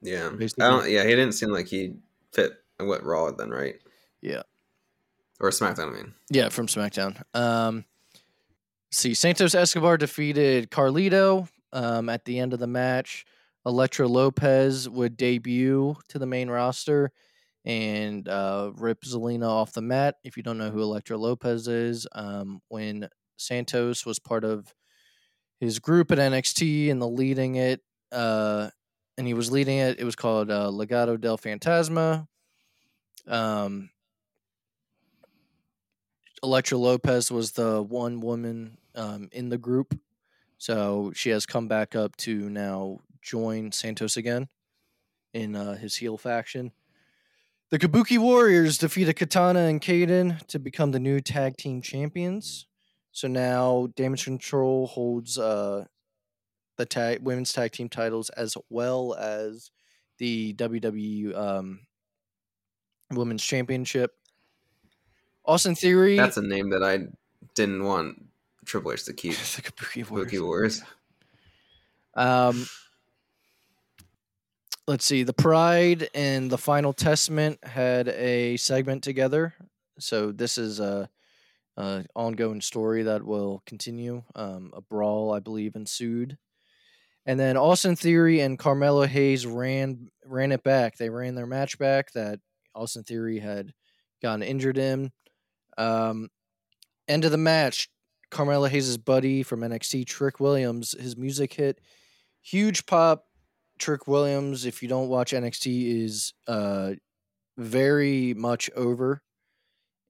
[0.00, 0.64] Yeah, Basically.
[0.64, 0.90] I don't.
[0.90, 1.94] Yeah, he didn't seem like he
[2.32, 3.76] fit what Raw then, right?
[4.22, 4.42] Yeah.
[5.40, 5.88] Or SmackDown.
[5.88, 7.22] I mean, Yeah, from SmackDown.
[7.34, 7.84] Um,
[8.90, 13.26] see, Santos Escobar defeated Carlito um, at the end of the match.
[13.66, 17.10] Elektra Lopez would debut to the main roster
[17.64, 20.14] and uh, rip Zelina off the mat.
[20.24, 24.72] If you don't know who Elektra Lopez is, um, when Santos was part of
[25.60, 27.80] his group at NXT and the leading it,
[28.12, 28.70] uh,
[29.18, 32.26] and he was leading it, it was called uh, Legado del Fantasma.
[33.26, 33.90] Um,
[36.42, 39.98] Elektra Lopez was the one woman um, in the group.
[40.58, 44.48] So she has come back up to now join Santos again
[45.34, 46.72] in uh, his heel faction.
[47.70, 52.66] The Kabuki Warriors defeated Katana and Kayden to become the new tag team champions.
[53.16, 55.86] So now Damage Control holds uh,
[56.76, 59.70] the tag women's tag team titles as well as
[60.18, 61.80] the WWE um,
[63.10, 64.12] Women's Championship.
[65.46, 66.18] Austin Theory.
[66.18, 67.06] that's a name that I
[67.54, 68.22] didn't want
[68.66, 69.32] Triple H to keep.
[69.32, 70.30] the Kabuki Warriors.
[70.30, 70.82] Kabuki Wars.
[72.12, 72.66] Um,
[74.86, 75.22] let's see.
[75.22, 79.54] The Pride and the Final Testament had a segment together,
[79.98, 81.08] so this is a,
[81.76, 84.22] a ongoing story that will continue.
[84.34, 86.38] Um, a brawl, I believe, ensued,
[87.26, 90.96] and then Austin Theory and Carmelo Hayes ran ran it back.
[90.96, 92.40] They ran their match back that
[92.74, 93.72] Austin Theory had
[94.22, 95.10] gotten injured in.
[95.76, 96.28] Um,
[97.08, 97.88] end of the match.
[98.30, 101.80] Carmelo Hayes' buddy from NXT, Trick Williams, his music hit
[102.42, 103.24] huge pop.
[103.78, 106.92] Trick Williams, if you don't watch NXT, is uh,
[107.58, 109.22] very much over,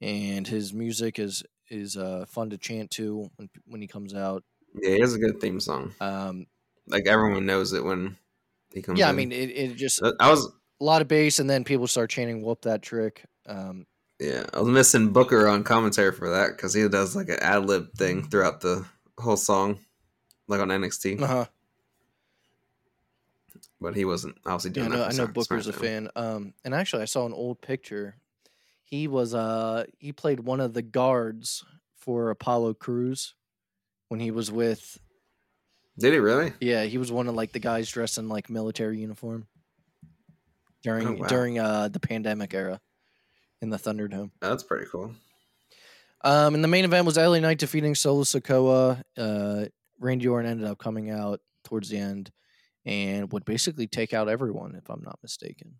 [0.01, 4.45] and his music is is uh, fun to chant to when when he comes out.
[4.75, 5.95] Yeah, he has a good theme song.
[6.01, 6.47] Um,
[6.87, 8.17] Like everyone knows it when
[8.73, 8.99] he comes.
[8.99, 10.47] yeah, I mean it, it just Uh, I was
[10.81, 13.87] a lot of bass, and then people start chanting "Whoop that trick." Um,
[14.21, 17.67] yeah, I was missing Booker on commentary for that because he does like an ad
[17.67, 18.85] lib thing throughout the
[19.19, 19.79] whole song,
[20.49, 21.21] like on NXT.
[21.21, 21.47] uh-huh.
[23.81, 25.15] But he wasn't obviously Yeah, I doing know, that.
[25.15, 26.09] I know Booker's a fan.
[26.17, 28.17] Um, and actually, I saw an old picture.
[28.87, 31.65] He was uh he played one of the guards
[31.97, 33.35] for Apollo Crews
[34.09, 34.99] when he was with.
[35.99, 36.53] Did he really?
[36.61, 39.47] Yeah, he was one of like the guys dressed in like military uniform
[40.83, 41.27] during Oh, wow.
[41.27, 42.81] during uh the pandemic era
[43.61, 44.31] in the Thunderdome.
[44.41, 45.13] That's pretty cool.
[46.25, 49.03] Um, and the main event was LA Knight defeating Solo Sikoa.
[49.17, 49.67] Uh,
[50.01, 52.31] Randy Orton ended up coming out towards the end
[52.85, 55.77] and would basically take out everyone, if I'm not mistaken.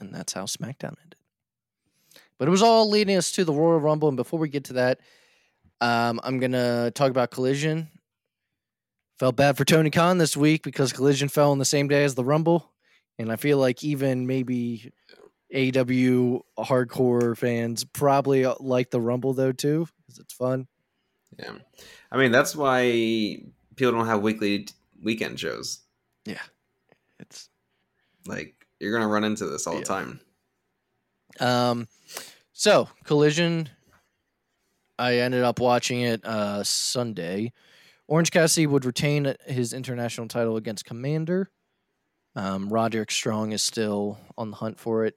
[0.00, 1.16] And that's how SmackDown ended.
[2.38, 4.08] But it was all leading us to the Royal Rumble.
[4.08, 5.00] And before we get to that,
[5.80, 7.88] um, I'm going to talk about Collision.
[9.18, 12.14] Felt bad for Tony Khan this week because Collision fell on the same day as
[12.14, 12.72] the Rumble.
[13.18, 14.90] And I feel like even maybe
[15.54, 20.68] AW hardcore fans probably like the Rumble though too because it's fun.
[21.38, 21.52] Yeah,
[22.10, 23.42] I mean that's why
[23.76, 24.68] people don't have weekly
[25.02, 25.80] weekend shows.
[26.24, 26.40] Yeah.
[27.18, 27.48] It's
[28.26, 29.80] Like you're gonna run into this all Yeah.
[29.80, 30.20] the time.
[31.38, 31.88] um,
[32.52, 33.68] so Collision.
[34.98, 37.52] I ended up watching it uh Sunday.
[38.08, 41.46] Orange Cassidy would retain his international title against Komander.
[42.36, 45.16] Um, Roderick Strong is still on the hunt for it.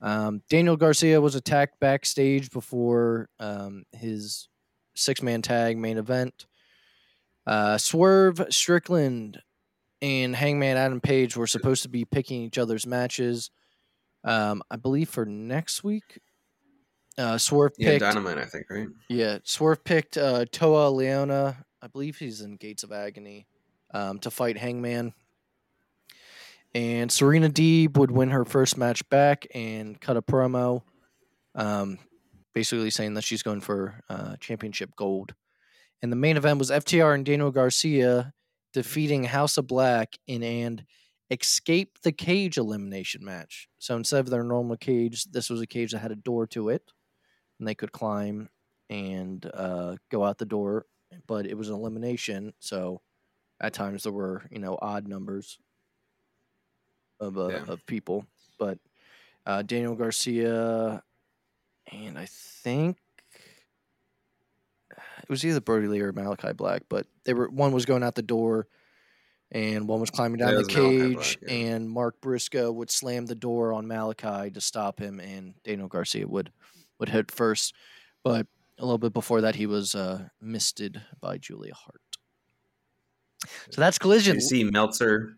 [0.00, 4.48] Um, Daniel Garcia was attacked backstage before um, his
[4.94, 6.46] six man tag main event.
[7.46, 9.42] Uh, Swerve Strickland
[10.02, 13.50] and Hangman Adam Page were supposed to be picking each other's matches.
[14.24, 16.18] Um, I believe for next week.
[17.16, 18.86] Uh, Swerve Yeah, picked Dynamite, I think, right?
[19.08, 21.56] yeah, Swerve picked uh, Toa Liona.
[21.82, 23.46] I believe he's in Gates of Agony
[23.92, 25.14] um, to fight Hangman.
[26.74, 30.82] And Serena Deeb would win her first match back and cut a promo,
[31.54, 31.98] um,
[32.54, 35.34] basically saying that she's going for uh, championship gold.
[36.02, 38.32] And the main event was FTR and Daniel Garcia
[38.72, 40.86] defeating House of Black in an
[41.30, 43.68] escape the cage elimination match.
[43.78, 46.68] So instead of their normal cage, this was a cage that had a door to
[46.70, 46.82] it,
[47.58, 48.48] and they could climb
[48.90, 50.86] and uh, go out the door.
[51.26, 53.00] But it was an elimination, so
[53.60, 55.58] at times there were you know odd numbers
[57.20, 57.64] of uh, Yeah.
[57.68, 58.26] of people.
[58.58, 58.78] But
[59.46, 61.02] uh, Daniel Garcia
[61.90, 62.98] and I think
[65.28, 68.14] it was either Brody Lee or Malakai Black, but they were one was going out
[68.14, 68.66] the door
[69.50, 71.66] and one was climbing down Yeah, the it was Malakai cage Black, yeah.
[71.66, 76.26] and Mark Briscoe would slam the door on Malakai to stop him and Daniel Garcia
[76.26, 76.50] would
[76.98, 77.74] would hit first.
[78.24, 78.46] But
[78.78, 82.00] a little bit before that he was uh misted by Julia Hart.
[83.70, 84.36] So that's collision.
[84.36, 85.36] you see Meltzer?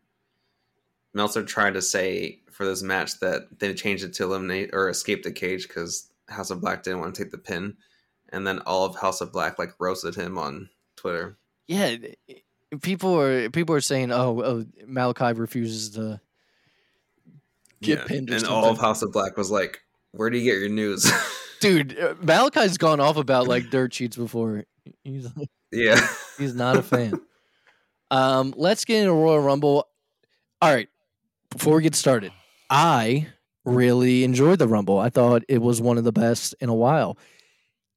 [1.12, 5.22] Meltzer tried to say for this match that they changed it to eliminate or escape
[5.22, 7.76] the cage because House of Black didn't want to take the pin,
[8.32, 11.38] and then all of House of Black like roasted him on Twitter.
[11.66, 11.96] Yeah,
[12.82, 16.20] people are people are saying, "Oh, oh Malakai refuses to
[17.82, 19.80] get pinned." Or and all of House of Black was like,
[20.12, 21.10] "Where do you get your news?"
[21.60, 24.64] Dude, uh, Malakai's gone off about like dirt sheets before.
[25.04, 26.00] He's like, yeah,
[26.38, 27.20] he's not a fan.
[28.10, 29.86] um, let's get into Royal Rumble.
[30.62, 30.88] All right,
[31.50, 32.32] before we get started,
[32.68, 33.28] I
[33.64, 34.98] really enjoyed the Rumble.
[34.98, 37.18] I thought it was one of the best in a while.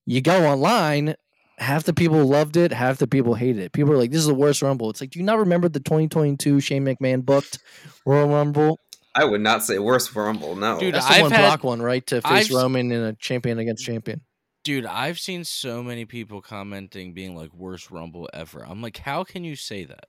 [0.06, 1.16] You go online,
[1.58, 3.72] half the people loved it, half the people hated it.
[3.72, 5.80] People are like, "This is the worst Rumble." It's like, do you not remember the
[5.80, 7.60] 2022 Shane McMahon booked
[8.06, 8.80] Royal Rumble?
[9.16, 10.56] I would not say worst Rumble.
[10.56, 12.06] No, Dude, That's the I've one had- Brock one, right?
[12.08, 14.22] To face I've- Roman in a champion against champion.
[14.64, 18.66] Dude, I've seen so many people commenting being like worst rumble ever.
[18.66, 20.06] I'm like, how can you say that?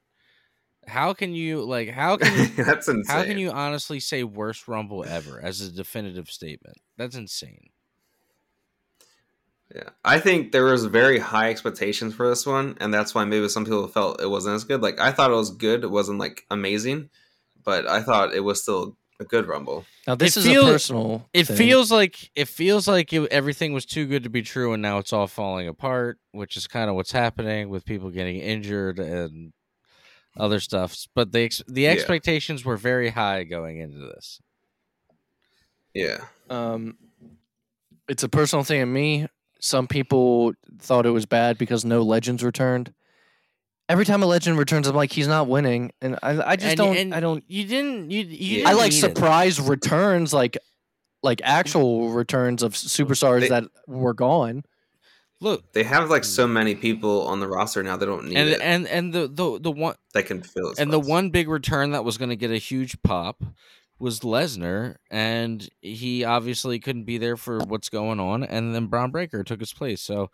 [0.86, 3.04] How can you like how can you that's insane.
[3.16, 6.76] how can you honestly say worst rumble ever as a definitive statement?
[6.96, 7.70] That's insane.
[9.74, 13.48] Yeah, I think there was very high expectations for this one, and that's why maybe
[13.48, 14.80] some people felt it wasn't as good.
[14.82, 17.10] Like I thought it was good; it wasn't like amazing,
[17.64, 19.84] but I thought it was still a good Rumble.
[20.06, 21.28] Now this It is feel- a personal.
[21.32, 21.56] It thing.
[21.56, 24.98] feels like it feels like it, everything was too good to be true, and now
[24.98, 29.52] it's all falling apart, which is kind of what's happening with people getting injured and
[30.36, 30.96] other stuff.
[31.16, 31.90] But the ex- the Yeah.
[31.90, 34.40] expectations were very high going into this.
[35.94, 36.18] Yeah,
[36.50, 36.96] Um,
[38.08, 39.26] it's a personal thing in me.
[39.64, 42.92] Some people thought it was bad because no legends returned.
[43.88, 46.76] every time a legend returns, I'm like, he's not winning, and I, I just And-
[46.78, 48.10] don't, and I don't, You didn't.
[48.10, 48.20] You.
[48.24, 49.00] you I didn't like need it.
[49.16, 50.58] surprise returns, like,
[51.22, 54.64] like actual returns of superstars They- that were gone.
[55.40, 56.52] Look, They have like so mm.
[56.52, 57.96] many people on the roster now.
[57.96, 58.60] They don't need and it.
[58.62, 60.72] and and the the the one that can fill.
[60.78, 63.42] and the one big return that was going to get a huge pop
[63.98, 69.10] was Lesnar, and he obviously couldn't be there for what's going on, and then Bron
[69.10, 70.00] Breakker took his place.
[70.02, 70.30] So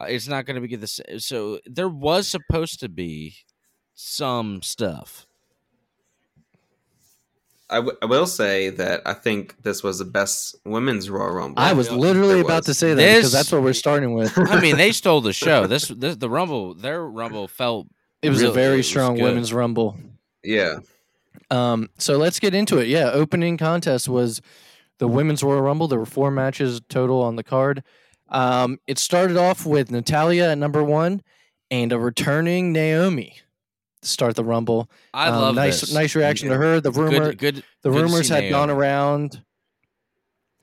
[0.00, 1.18] uh, it's not going to be the same.
[1.18, 3.34] So there was supposed to be
[3.94, 5.26] some stuff.
[7.68, 11.62] I, w- I will say that I think this was the best women's Royal Rumble.
[11.62, 12.66] I was literally there about was.
[12.66, 14.36] to say that This- because that's what we're starting with.
[14.36, 15.66] I mean, they stole the show.
[15.68, 17.86] This, this the Rumble, their Rumble felt
[18.22, 19.96] It was Really, a very it was strong women's rumble.
[20.42, 20.78] Yeah,
[21.50, 22.88] Um, so let's get into it.
[22.88, 24.40] Yeah, opening contest was
[24.98, 25.88] the women's Royal Rumble.
[25.88, 27.82] There were four matches total on the card.
[28.28, 31.22] Um, it started off with Natalya at number one
[31.70, 33.36] and a returning Naomi
[34.02, 34.88] to start the Rumble.
[35.12, 35.92] I Um, love nice, this.
[35.92, 36.80] nice reaction to her.
[36.80, 37.64] The rumor, Good, good.
[37.82, 39.42] the good rumors had gone around.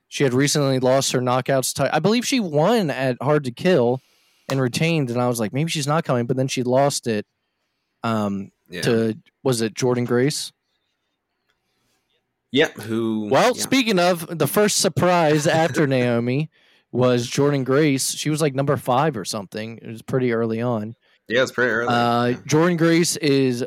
[0.07, 1.77] She had recently lost her knockouts.
[1.91, 3.99] I believe she won at Hard to Kill
[4.49, 7.25] and retained, and I was like, maybe she's not coming, but then she lost it.
[8.03, 10.53] Um, yeah, to was it Jordynne Grace?
[12.51, 12.69] Yeah.
[12.69, 13.27] Who?
[13.31, 13.61] Well, yeah.
[13.61, 16.49] speaking of the first surprise after Naomi
[16.91, 18.11] was Jordynne Grace.
[18.11, 19.77] She was like number five or something.
[19.81, 20.95] It was pretty early on.
[21.27, 21.89] yeah, it's pretty early.
[21.89, 23.65] Uh, Jordynne Grace is,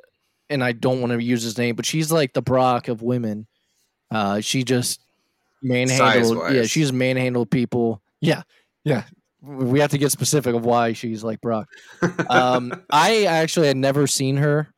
[0.48, 3.46] and I don't want to use his name, but she's like the Brock of women.
[4.10, 5.00] Uh, she just
[5.62, 6.38] manhandled.
[6.38, 6.54] Size-wise.
[6.54, 8.00] Yeah, she's manhandled people.
[8.20, 8.42] Yeah,
[8.84, 9.04] yeah.
[9.42, 11.68] We have to get specific of why she's like Brock.
[12.28, 14.72] Um, I actually had never seen her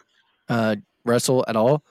[0.48, 1.84] uh, wrestle at all,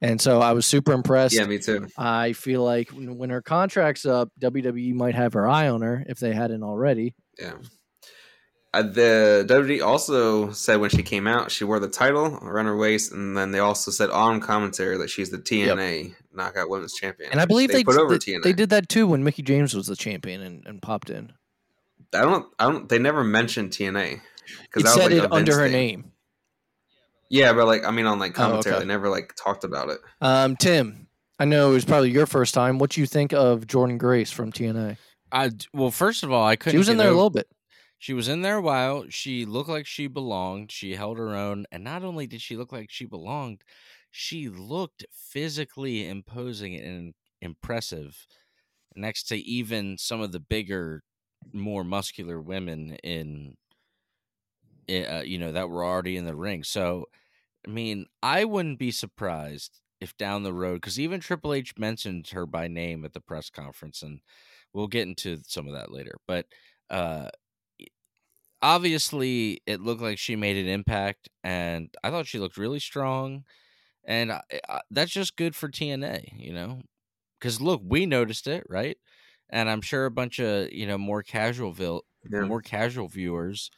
[0.00, 1.34] and so I was super impressed.
[1.34, 1.88] yeah, me too.
[1.96, 6.18] I feel like when, her contract's up, WWE might have her eye on her if
[6.18, 7.14] they hadn't already.
[7.38, 7.54] Yeah.
[8.74, 12.76] Uh, the WWE also said when she came out, she wore the title around her
[12.76, 17.30] waist, and then they also said on commentary that she's the TNA Knockout Women's Champion.
[17.30, 18.42] And I believe they put over they, TNA.
[18.42, 21.32] they did that too when Mickie James was the champion and, and popped in.
[22.12, 22.46] I don't.
[22.58, 22.88] I don't.
[22.88, 24.20] They never mentioned TNA
[24.76, 26.12] It said it under her name.
[27.30, 28.84] Yeah, but like I mean, on like Oh, commentary, okay.
[28.84, 29.98] they never like talked about it.
[30.20, 32.78] Um, Tim, I know it was probably your first time.
[32.78, 34.96] What do you think of Jordynne Grace from TNA?
[35.30, 36.72] I well, first of all, I couldn't.
[36.74, 37.48] She was in get there a little bit.
[37.98, 39.04] She was in there a while.
[39.08, 40.70] She looked like she belonged.
[40.72, 43.62] She held her own, and not only did she look like she belonged,
[44.10, 48.26] she looked physically imposing and impressive
[48.96, 51.02] next to even some of the bigger,
[51.52, 53.67] more muscular women in, i-
[54.90, 56.64] uh, you know, that were already in the ring.
[56.64, 57.06] So,
[57.66, 62.28] I mean, I wouldn't be surprised if down the road, because even Triple H mentioned
[62.30, 64.20] her by name at the press conference, and
[64.72, 66.18] we'll get into some of that later.
[66.26, 66.46] But
[66.90, 67.30] uh,
[68.62, 73.44] obviously, it looked like she made an impact, and I thought she looked really strong,
[74.04, 76.82] and I, I, that's just good for TNA, you know.
[77.40, 78.98] Because look, we noticed it, right?
[79.50, 82.48] And I'm sure a bunch of you know more casual vil- Yeah.
[82.48, 83.70] more casual viewers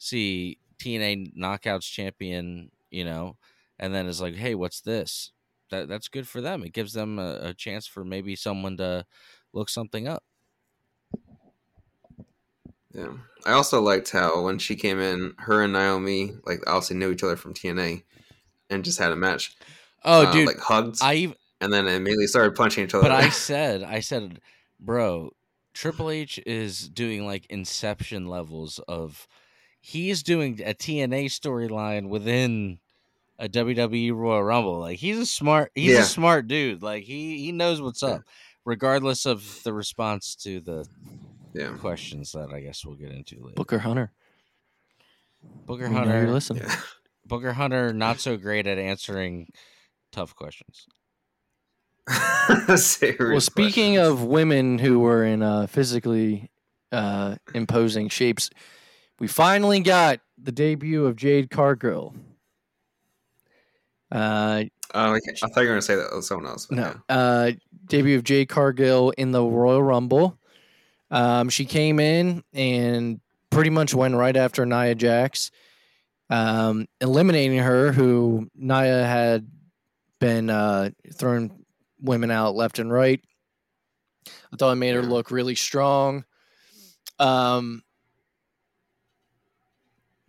[0.00, 3.36] see TNA Knockouts champion, you know,
[3.78, 5.30] and then it's like, hey, what's this?
[5.70, 6.64] That that's good for them.
[6.64, 9.06] It gives them a, a chance for maybe someone to
[9.52, 10.24] look something up.
[12.92, 13.12] Yeah.
[13.46, 17.22] I also liked how when she came in, her and Naomi like obviously knew each
[17.22, 18.02] other from TNA,
[18.68, 19.56] and just had a match.
[20.04, 23.02] Oh, Uh, dude, like hugged, I ev- and then immediately started punching each other.
[23.02, 24.40] but I said, I said,
[24.80, 25.30] bro,
[25.72, 29.26] Triple H is doing like Inception levels of.
[29.80, 32.78] He is doing a TNA storyline within
[33.38, 34.80] a WWE Royal Rumble.
[34.80, 36.00] Like he's a smart, he's Yeah.
[36.00, 36.82] a smart dude.
[36.82, 38.22] Like he he knows what's up,
[38.64, 40.86] regardless of the response to the
[41.54, 41.72] yeah.
[41.78, 43.54] questions that I guess we'll get into later.
[43.56, 44.12] Booker Hunter.
[45.64, 46.62] Booker We know you're Hunter, listening.
[46.64, 46.76] Yeah.
[47.26, 49.48] Booker Hunter, not so great at answering
[50.12, 50.86] tough questions.
[52.76, 54.20] Serious Well, speaking questions.
[54.20, 56.50] of women who were in uh, physically
[56.90, 58.50] uh, imposing shapes,
[59.20, 62.14] we finally got the debut of Jade Cargill.
[64.10, 65.20] Uh, okay.
[65.42, 66.68] I thought you were gonna say that was someone else.
[66.70, 67.16] no, yeah.
[67.16, 67.52] uh,
[67.86, 70.36] debut of Jade Cargill in the Royal Rumble.
[71.12, 73.20] Um, she came in and
[73.50, 75.50] pretty much went right after Nia Jax,
[76.28, 79.48] um, eliminating her, who Nia had
[80.18, 81.64] been uh, throwing
[82.00, 83.20] women out left and right.
[84.26, 86.24] I thought it made her look really strong.
[87.18, 87.82] Um,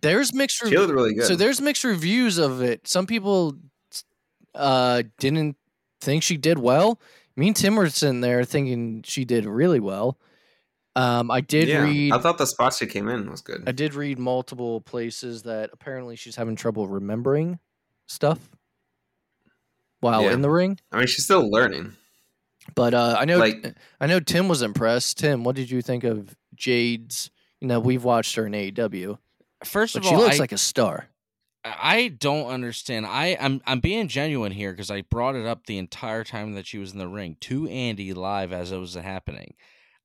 [0.02, 0.90] there's mixed reviews.
[0.90, 1.24] really good.
[1.24, 2.86] So there's mixed reviews of it.
[2.86, 3.56] Some people
[4.54, 5.56] uh didn't
[6.00, 7.00] think she did well.
[7.36, 10.18] Me and Tim were sitting there thinking she did really well.
[10.94, 12.12] Um, I did yeah, read.
[12.12, 13.62] I thought the spot she came in was good.
[13.66, 17.58] I did read multiple places that apparently she's having trouble remembering
[18.06, 18.38] stuff
[20.00, 20.32] while Yeah.
[20.32, 20.78] in the ring.
[20.90, 21.94] I mean, she's still learning.
[22.74, 25.18] But uh, I know Like- I know Tim was impressed.
[25.18, 27.30] Tim, what did you think of Jade's?
[27.60, 29.16] You know, we've watched her in AEW,
[29.64, 31.08] First but of all, she looks I, like a star.
[31.64, 33.06] I don't understand.
[33.06, 36.66] I I'm I'm being genuine here because I brought it up the entire time that
[36.66, 39.54] she was in the ring to Andy live as it was happening.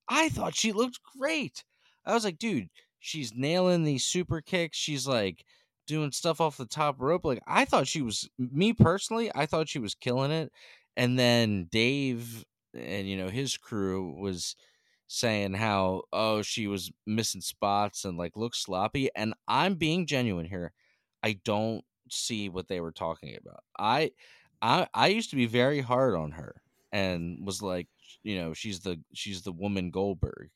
[0.07, 1.63] I thought she looked great.
[2.05, 4.77] I was like, dude, she's nailing these super kicks.
[4.77, 5.43] She's like
[5.87, 7.25] doing stuff off the top rope.
[7.25, 10.51] Like I thought she was me personally, I thought she was killing it.
[10.95, 12.45] And then Dave
[12.75, 14.55] and you know his crew was
[15.07, 20.45] saying how oh she was missing spots and like looked sloppy and I'm being genuine
[20.45, 20.73] here.
[21.23, 23.63] I don't see what they were talking about.
[23.79, 24.11] I
[24.61, 27.87] I I used to be very hard on her and was like,
[28.23, 30.49] you know, she's the she's the woman Goldberg.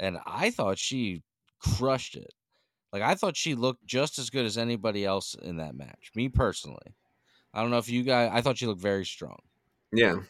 [0.00, 1.22] And I thought she
[1.60, 2.32] crushed it.
[2.92, 6.10] Like I thought she looked just as good as anybody else in that match.
[6.14, 6.96] Me personally.
[7.54, 9.40] I don't know if you guys I thought she looked very strong.
[9.92, 10.22] Yeah,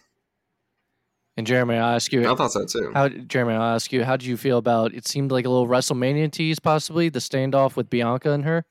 [1.37, 2.93] And Jeremy, I'll ask you, I thought so too.
[2.95, 4.95] how Jeremy, I'll ask you, how did you feel about?
[4.95, 8.64] It seemed like a little WrestleMania tease, possibly the standoff with Bianca and her.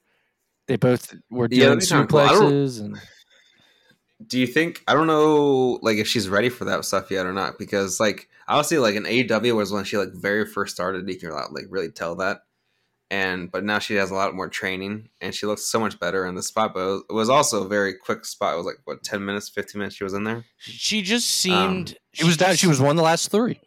[0.68, 1.80] They both were Yeah, doing.
[1.80, 2.97] Don't- suplexes and
[4.26, 7.34] Do you think I don't know like if she's ready for that stuff yet or
[7.34, 7.59] not?
[7.59, 11.32] Because like obviously like in AEW was when she like very first started, you can
[11.32, 12.43] like really tell that.
[13.11, 16.25] And but now she has a lot more training and she looks so much better
[16.25, 16.73] in the spot.
[16.73, 18.55] But it was, it was also a very quick spot.
[18.55, 20.45] It was like what ten minutes, fifteen minutes she was in there.
[20.57, 22.55] She just Um, seemed she was down.
[22.55, 23.59] She was one of the last three.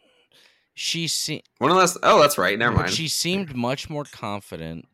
[0.73, 2.91] she seemed One of those oh that's right, never mind.
[2.91, 4.85] She seemed much more confident,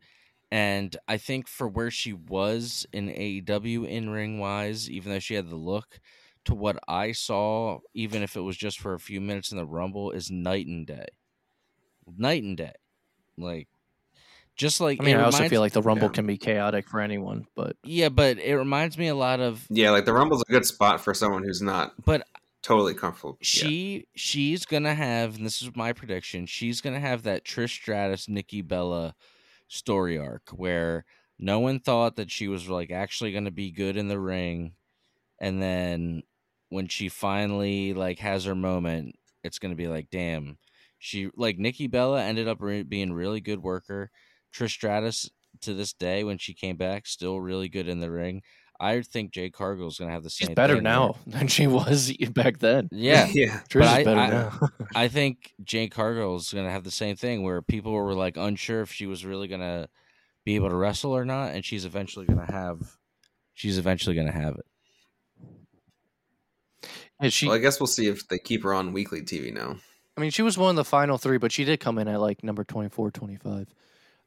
[0.51, 5.33] and I think for where she was in AEW in ring wise, even though she
[5.33, 5.99] had the look,
[6.45, 9.65] to what I saw, even if it was just for a few minutes in the
[9.65, 11.07] Rumble, is night and day.
[12.17, 12.73] Night and day,
[13.37, 13.67] like
[14.55, 16.13] just like I mean, it I also feel like the Rumble yeah.
[16.13, 19.91] can be chaotic for anyone, but yeah, but it reminds me a lot of yeah,
[19.91, 22.27] like the Rumble's a good spot for someone who's not but
[22.63, 23.37] totally comfortable.
[23.39, 23.45] yet.
[23.45, 28.29] she she's gonna have and this is my prediction she's gonna have that trish stratus
[28.29, 29.13] nikki bella
[29.67, 31.03] story arc where
[31.37, 34.71] no one thought that she was like actually gonna be good in the ring
[35.39, 36.23] and then
[36.69, 40.57] when she finally like has her moment it's gonna be like damn
[40.99, 44.09] she like nikki bella ended up re- being really good worker
[44.53, 45.29] trish stratus
[45.61, 48.41] to this day when she came back still really good in the ring
[48.79, 50.47] i think Jay cargill is gonna have the same.
[50.47, 52.89] she's same better thing where- now than she was back then.
[52.91, 53.61] yeah yeah.
[53.69, 54.59] Trish I- is better I- now.
[54.95, 58.37] I think Jay Cargill is going to have the same thing where people were like
[58.37, 59.87] unsure if she was really going to
[60.45, 62.97] be able to wrestle or not, and she's eventually going to have.
[63.55, 64.65] She's eventually going to have it.
[67.21, 69.77] Yeah, she, Well, I guess we'll see if they keep her on weekly TV now.
[70.17, 72.19] I mean, she was one of the final three, but she did come in at
[72.19, 73.67] like number 24, 25.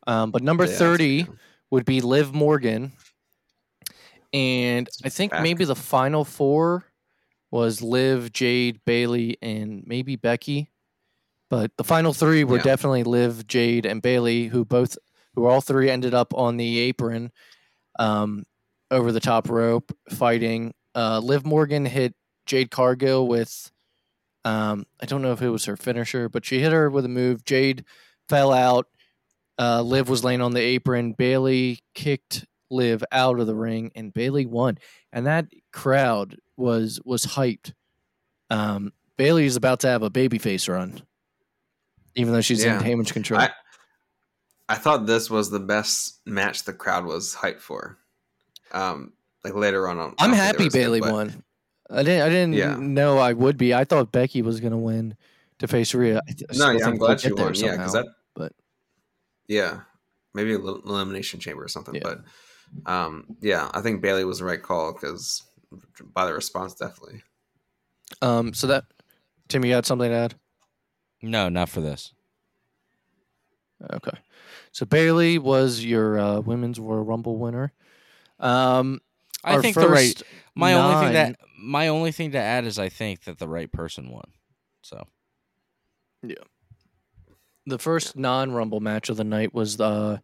[0.07, 1.26] Um, but number Yeah, 30
[1.70, 2.92] would be Liv Morgan.
[4.32, 5.42] And I think back.
[5.42, 6.84] maybe the final four
[7.50, 10.70] was Liv, Jade, Bayley, and maybe Becky.
[11.48, 12.64] But the final three were Yeah.
[12.64, 14.98] definitely Liv, Jade, and Bayley, who both,
[15.34, 17.30] who all three ended up on the apron,
[17.98, 18.44] um,
[18.90, 20.74] over the top rope fighting.
[20.94, 22.14] Uh, Liv Morgan hit
[22.46, 23.70] Jade Cargill with,
[24.44, 27.09] um, I don't know if it was her finisher, but she hit her with a
[27.09, 27.44] move.
[27.44, 27.84] Jade
[28.28, 28.88] fell out.
[29.59, 31.12] Uh, Liv was laying on the apron.
[31.12, 34.78] Bayley kicked Liv out of the ring, and Bayley won.
[35.12, 37.72] And that crowd was was hyped.
[38.50, 41.00] Um, Bayley is about to have a babyface run,
[42.14, 42.78] even though she's Yeah.
[42.78, 43.40] in damage control.
[43.40, 43.50] I-
[44.68, 47.98] I thought this was the best match the crowd was hyped for.
[48.72, 49.12] Um,
[49.44, 51.44] like later on, I'm happy Bayley won.
[51.88, 52.22] I didn't.
[52.22, 52.76] I didn't Yeah.
[52.76, 53.72] know I would be.
[53.72, 55.16] I thought Becky was going to win
[55.61, 56.20] to face Rhea.
[56.28, 57.54] I th- I No, yeah, I'm glad she won.
[57.54, 58.07] Yeah, because that.
[59.47, 59.80] But- yeah,
[60.34, 61.94] maybe a little elimination chamber or something.
[61.97, 62.03] Yeah.
[62.05, 65.42] But um, yeah, I think Bayley was the right call because
[66.14, 67.22] by the response, definitely.
[68.22, 68.84] Um, so that
[69.49, 70.34] Tim, you had something to add?
[71.22, 72.12] No, not for this.
[73.92, 74.18] Okay.
[74.72, 77.72] So Bayley was your uh, women's Royal Rumble winner.
[78.38, 79.01] Um,
[79.44, 80.16] I our think the right.
[80.16, 80.24] first
[80.55, 83.70] My only thing that my only thing to add is I think that the right
[83.70, 84.30] person won.
[84.82, 85.07] So
[87.66, 90.18] the first non-Rumble match of the night was uh,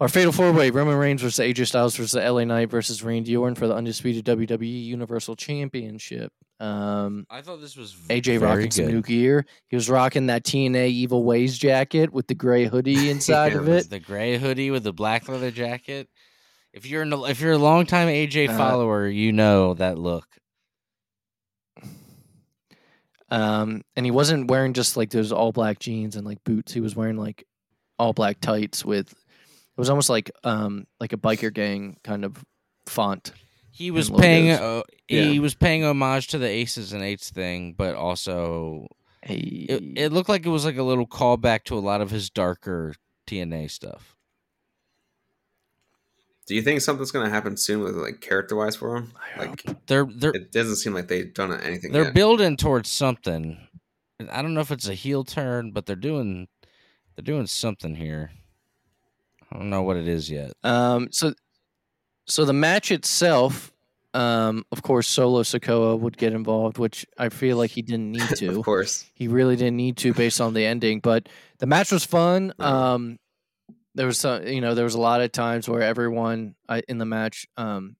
[0.00, 3.54] our Fatal Four Way: Roman Reigns versus AJ Styles versus LA Knight versus Randy Orton
[3.54, 6.32] for the undisputed WWE Universal Championship.
[6.58, 9.46] Um, I thought this was AJ rocking some new gear.
[9.68, 13.86] He was rocking that TNA Evil Ways jacket with the gray hoodie inside of it
[13.86, 13.90] it.
[13.90, 16.08] the gray hoodie with the black leather jacket.
[16.72, 20.26] If you're an, if you're a longtime AJ Uh, follower, you know that look.
[23.30, 26.72] Um, and he wasn't wearing just like those all black jeans and like boots.
[26.72, 27.46] He was wearing like
[27.98, 32.44] all black tights with it was almost like um like a biker gang kind of
[32.86, 33.32] font.
[33.70, 35.22] He was paying uh, Yeah.
[35.22, 38.88] he was paying homage to the Aces and Eights thing, but also
[39.22, 42.10] Hey, it, it looked like it was like a little callback to a lot of
[42.10, 42.94] his darker
[43.26, 44.16] TNA stuff.
[46.50, 49.12] Do you think something's gonna happen soon with like character wise for him?
[49.36, 51.92] I Like They're they're it doesn't seem like they've done anything.
[51.92, 52.14] they're yet.
[52.14, 53.56] building towards something.
[54.28, 56.48] I don't know if it's a heel turn, but they're doing
[57.14, 58.32] they're doing something here.
[59.48, 60.50] I don't know what it is yet.
[60.64, 61.34] Um, so,
[62.26, 63.72] so the match itself,
[64.12, 68.28] um, of course, Solo Sikoa would get involved, which I feel like he didn't need
[68.38, 68.58] to.
[68.58, 69.08] of course.
[69.14, 70.98] he really didn't need to, based on the ending.
[70.98, 71.28] But
[71.58, 72.52] the match was fun.
[72.58, 72.64] No.
[72.64, 73.18] Um,
[73.94, 76.98] there was some, you know, there was a lot of times where everyone uh, in
[76.98, 77.96] the match, um,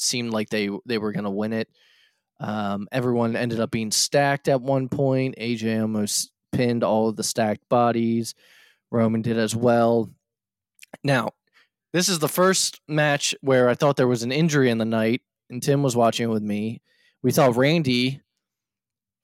[0.00, 1.68] seemed like they they were going to win it.
[2.40, 5.36] Um, everyone ended up being stacked at one point.
[5.38, 8.34] AJ almost pinned all of the stacked bodies.
[8.90, 10.10] Roman did as well.
[11.04, 11.30] Now,
[11.92, 15.22] this is the first match where I thought there was an injury in the night,
[15.48, 16.80] and Tim was watching it with me.
[17.22, 18.22] We thought Randy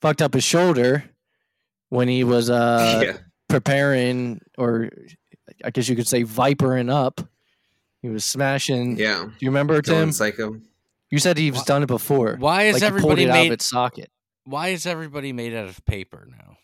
[0.03, 1.05] fucked up his shoulder
[1.89, 3.17] when he was uh, yeah.
[3.49, 4.91] preparing, or
[5.65, 7.21] I guess you could say vipering up.
[8.03, 8.99] He was smashing.
[8.99, 9.25] Yeah.
[9.25, 10.13] Do you remember Going Tim?
[10.13, 10.61] psycho.
[11.11, 12.37] You said he's Why- done it before.
[12.39, 14.11] Why is like everybody it out of made its socket?
[14.45, 16.57] why is everybody made out of paper now?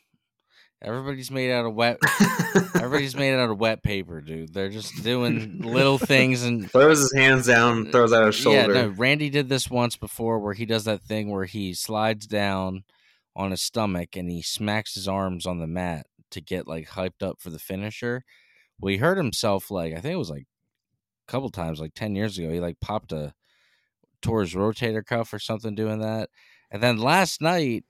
[0.81, 1.99] Everybody's made out of wet
[2.75, 4.53] everybody's made out of wet paper, dude.
[4.53, 8.73] They're just doing little things and throws his hands down, uh, throws out his shoulder.
[8.75, 12.27] Yeah, no, Randy did this once before where he does that thing where he slides
[12.27, 12.83] down
[13.37, 17.23] on his stomach and he smacks his arms on the mat to get like hyped
[17.23, 18.25] up for the finisher.
[18.83, 20.47] Well, he hurt himself like I think it was like
[21.29, 22.51] a couple times, like ten years ago.
[22.51, 23.33] He like popped a
[24.21, 26.31] tore his rotator cuff or something doing that.
[26.71, 27.85] And then last night,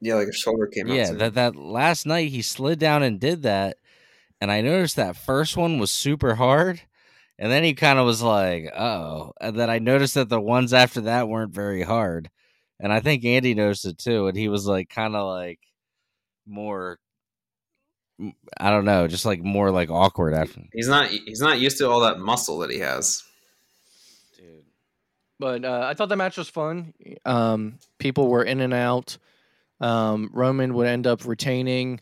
[0.00, 0.96] Yeah, like a shoulder came out.
[0.96, 3.78] yeah, that that last night he slid down and did that,
[4.40, 6.82] and I noticed that first one was super hard,
[7.38, 10.72] and then he kind of was like, "Oh," and then I noticed that the ones
[10.74, 12.28] after that weren't very hard,
[12.80, 15.60] and I think Andy noticed it too, and he was like, kind of like
[16.46, 16.98] more,
[18.58, 20.62] I don't know, just like more like awkward after.
[20.72, 23.22] he's not he's not used to all that muscle that he has.
[24.36, 24.64] Dude,
[25.38, 26.94] But uh, I thought the match was fun.
[27.24, 29.18] Um, people were in and out.
[29.80, 32.00] Um, Roman would end up retaining.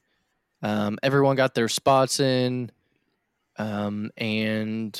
[0.62, 2.70] Um, everyone got their spots in,
[3.58, 4.98] um, and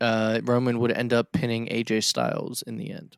[0.00, 3.16] uh, Roman would end up pinning AJ Styles in the end.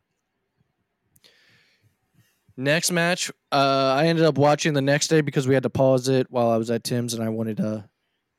[2.55, 6.07] Next match, uh, I ended up watching the next day because we had to pause
[6.07, 7.89] it while I was at Tim's, and I wanted to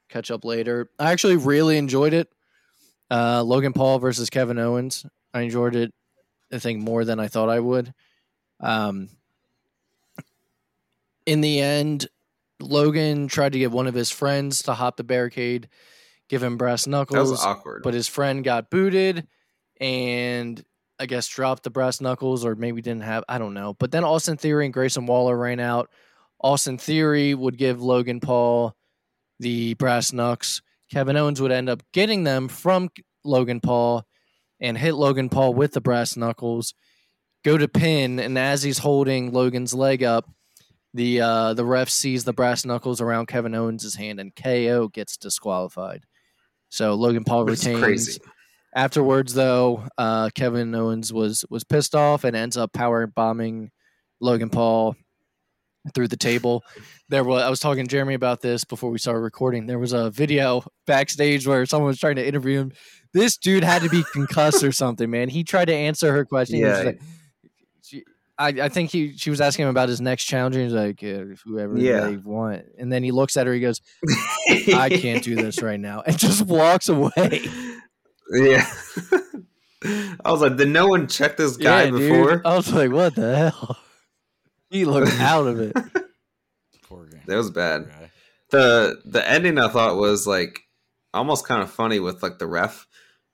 [0.09, 0.89] catch up later.
[0.99, 2.33] I actually really enjoyed it.
[3.11, 5.05] Uh, Logan Paul versus Kevin Owens.
[5.33, 5.93] I enjoyed it
[6.53, 7.93] I think more than I thought I would.
[8.61, 9.09] Um,
[11.27, 12.07] in the end,
[12.61, 15.69] Logan tried to get one of his friends to hop the barricade,
[16.29, 17.29] give him brass knuckles.
[17.29, 17.83] That was awkward.
[17.83, 19.27] but his friend got booted
[19.81, 20.65] and
[20.99, 23.75] I guess dropped the brass knuckles or maybe didn't have, I don't know.
[23.75, 25.91] But then Austin Theory and Grayson Waller ran out.
[26.41, 28.77] Austin Theory would give Logan Paul
[29.41, 30.63] the brass knucks.
[30.91, 32.91] Kevin Owens would end up getting them from
[33.25, 34.07] Logan Paul
[34.61, 36.75] and hit Logan Paul with the brass knuckles.
[37.45, 40.31] Go to pin, and as he's holding Logan's leg up,
[40.95, 45.17] the uh, the ref sees the brass knuckles around Kevin Owens' hand, and KO gets
[45.17, 46.05] disqualified.
[46.71, 48.19] So Logan Paul Which retains.
[48.75, 53.71] Afterwards, though, uh, Kevin Owens was was pissed off and ends up power bombing
[54.21, 54.97] Logan Paul
[55.95, 56.65] through the table.
[57.09, 59.67] There was I was talking to Jeremy about this before we started recording.
[59.67, 62.73] There was a video backstage where someone was trying to interview him.
[63.13, 65.29] This dude had to be concussed or something, man.
[65.29, 66.59] He tried to answer her question.
[66.59, 66.79] Yeah.
[66.83, 67.01] like-
[67.83, 68.03] she,
[68.39, 70.57] I, I think he she was asking him about his next challenge.
[70.57, 72.01] And he's like, yeah, whoever Yeah.
[72.01, 72.65] they want.
[72.79, 73.53] And then he looks at her.
[73.53, 73.81] He goes,
[74.75, 77.43] I can't do this right now, and just walks away.
[78.33, 78.67] Yeah.
[80.25, 82.01] I was like, did no one check this guy Yeah, dude.
[82.01, 82.43] before?
[82.47, 83.79] I was like, what the hell?
[84.71, 85.77] He looked out of it.
[86.89, 87.21] poor guy.
[87.27, 87.89] That was bad.
[88.51, 90.63] The the ending I thought was like
[91.13, 92.89] almost kind of funny with like the ref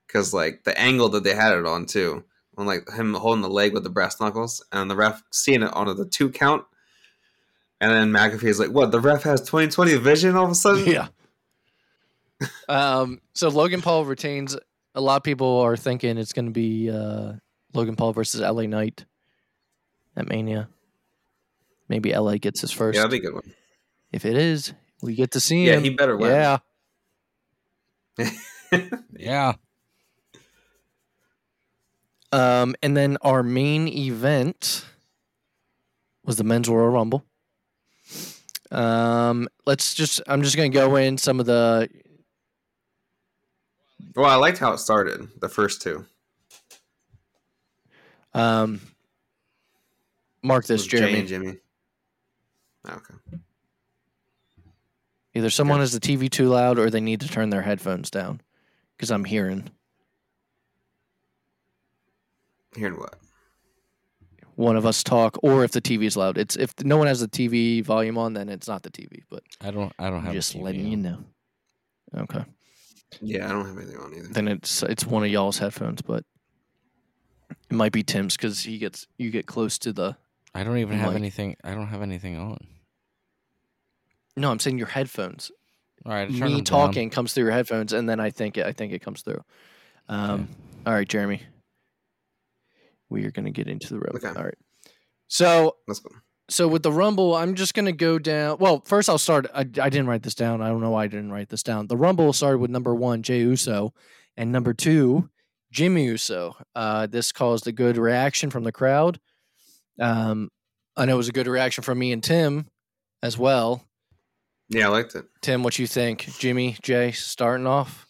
[0.06, 2.24] because like the angle that they had it on too,
[2.58, 5.72] on like him holding the leg with the brass knuckles and the ref seeing it
[5.72, 6.64] on the two count,
[7.80, 8.90] and then McAfee's like, "What?
[8.90, 11.08] The ref has twenty twenty vision all of a sudden?" yeah.
[12.68, 13.20] Um.
[13.34, 14.56] So Logan Paul retains.
[14.94, 17.34] A lot of people are thinking it's going to be uh,
[17.74, 19.04] Logan Paul versus LA Knight
[20.16, 20.68] at Mania.
[21.88, 22.96] Maybe LA gets his first.
[22.96, 23.54] yeah, that'd be a good one.
[24.12, 24.72] if it is,
[25.02, 25.84] we get to see Yeah, him.
[25.84, 26.30] Yeah, he better win.
[26.30, 26.58] Yeah.
[29.16, 29.54] Yeah.
[32.32, 32.76] Um.
[32.82, 34.84] And then our main event
[36.24, 37.24] was the men's Royal Rumble.
[38.70, 41.88] Um, let's just I'm just gonna go in some of the
[44.14, 45.28] Well, I liked how it started.
[45.40, 46.04] The first two.
[48.34, 48.80] um
[50.42, 51.18] mark this, with Jey Jeremy.
[51.20, 51.56] and Jimmy.
[52.88, 53.14] Okay.
[55.34, 58.40] Either someone has the TV too loud or they need to turn their headphones down
[58.96, 59.70] because I'm hearing
[62.76, 63.16] Hearing what?
[64.54, 66.38] one of us talk, or if the TV is loud.
[66.38, 69.22] It's if no one has the TV volume on, then it's not the TV.
[69.28, 69.92] But I don't.
[69.98, 70.32] I don't have.
[70.34, 71.18] Just TV letting you know.
[72.16, 72.44] Okay,
[73.20, 74.28] Yeah, I don't have anything on either.
[74.28, 76.24] then it's it's one of y'all's headphones, but
[77.50, 80.16] it might be Tim's because he gets you get close to the.
[80.54, 81.20] I don't even have Mic.
[81.20, 81.56] anything.
[81.62, 82.58] I don't have anything on.
[84.36, 85.50] No, I'm saying your headphones.
[86.06, 86.64] All right, I Me them down.
[86.64, 89.42] talking comes through your headphones, and then I think it, I think it comes through.
[90.08, 90.48] Um,
[90.86, 91.42] all right, Jeremy.
[93.10, 94.14] We are going to get into the road.
[94.14, 94.28] Okay.
[94.28, 94.58] All right.
[95.28, 96.10] So Let's go.
[96.50, 98.58] So with the Rumble, I'm just gonna go down.
[98.58, 99.46] Well, first I'll start.
[99.54, 100.60] I, I didn't write this down.
[100.60, 101.86] I don't know why I didn't write this down.
[101.86, 103.94] The Rumble started with number one, Jey Uso,
[104.36, 105.30] and number two,
[105.70, 106.56] Jimmy Uso.
[106.74, 109.20] Uh, this caused a good reaction from the crowd.
[110.00, 110.50] Um,
[110.96, 112.66] I know it was a good reaction from me and Tim
[113.22, 113.84] as well.
[114.68, 115.26] Yeah, I liked it.
[115.42, 116.28] Tim, what you think?
[116.38, 118.06] Jimmy, Jay, starting off.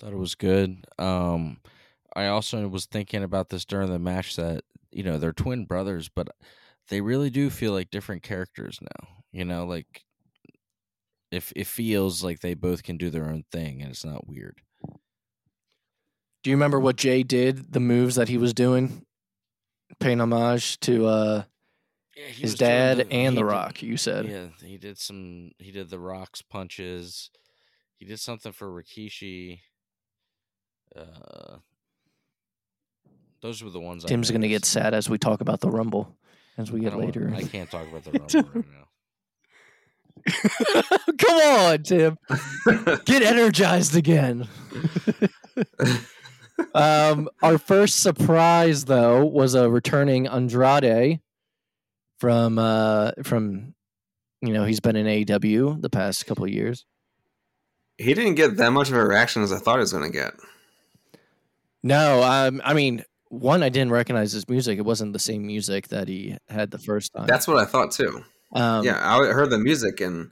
[0.00, 0.84] Thought it was good.
[0.98, 1.58] Um,
[2.16, 6.08] I also was thinking about this during the match that you know they're twin brothers,
[6.08, 6.28] but
[6.88, 9.08] they really do feel like different characters now.
[9.32, 10.04] You know, like
[11.30, 14.60] if it feels like they both can do their own thing and it's not weird.
[16.42, 17.72] Do you remember what Jey did?
[17.72, 19.04] The moves that he was doing,
[19.98, 21.42] paying homage to uh,
[22.14, 23.82] Yeah, his dad the- and he The did- Rock.
[23.82, 24.28] You said.
[24.28, 25.52] Yeah, he did some.
[25.58, 27.30] He did the rocks punches.
[27.96, 29.60] He did something for Rikishi.
[30.94, 31.56] Uh,
[33.40, 34.04] those were the ones.
[34.04, 36.14] I Tim's gonna get sad as we talk about the Rumble
[36.58, 37.32] as we get don't wanna- later.
[37.34, 38.80] I can't talk about the rumble right now.
[41.18, 42.18] Come on, Tim.
[43.04, 44.48] Get energized again.
[46.74, 51.20] um, our first surprise though was a returning Andrade
[52.18, 53.74] from uh from
[54.40, 56.84] you know, he's been in AEW the past couple of years.
[57.98, 60.10] he didn't get that much of a reaction as I thought he was going to
[60.10, 60.34] get.
[61.82, 63.04] No, um I mean
[63.34, 64.78] one I didn't recognize his music.
[64.78, 67.26] It wasn't the same music that he had the first time.
[67.26, 68.24] That's what I thought too.
[68.52, 70.30] um, yeah, I heard the music and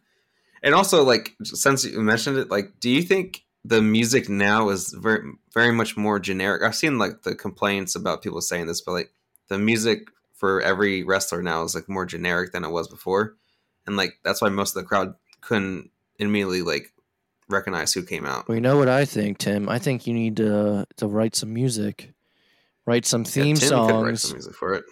[0.63, 4.93] and also like since you mentioned it, like, do you think the music now is
[4.93, 6.63] very very much more generic?
[6.63, 9.13] I've seen like the complaints about people saying this, but like
[9.49, 13.37] the music for every wrestler now is like more generic than it was before,
[13.87, 16.93] and like that's why most of the crowd couldn't immediately like
[17.49, 18.49] recognize who came out.
[18.49, 19.69] Well, you know what I think, Tim?
[19.69, 22.13] I think you need to to write some music,
[22.87, 24.85] write some theme yeah, Tim could write songs some music for it.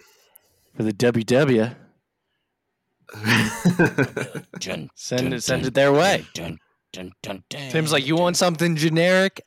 [0.75, 1.75] for the WW.
[4.59, 6.25] Dun, Send dun, it, send dun, it their way.
[6.33, 6.57] Dun,
[6.93, 8.23] dun, dun, dun, Tim's like, you dun.
[8.23, 9.41] want something generic?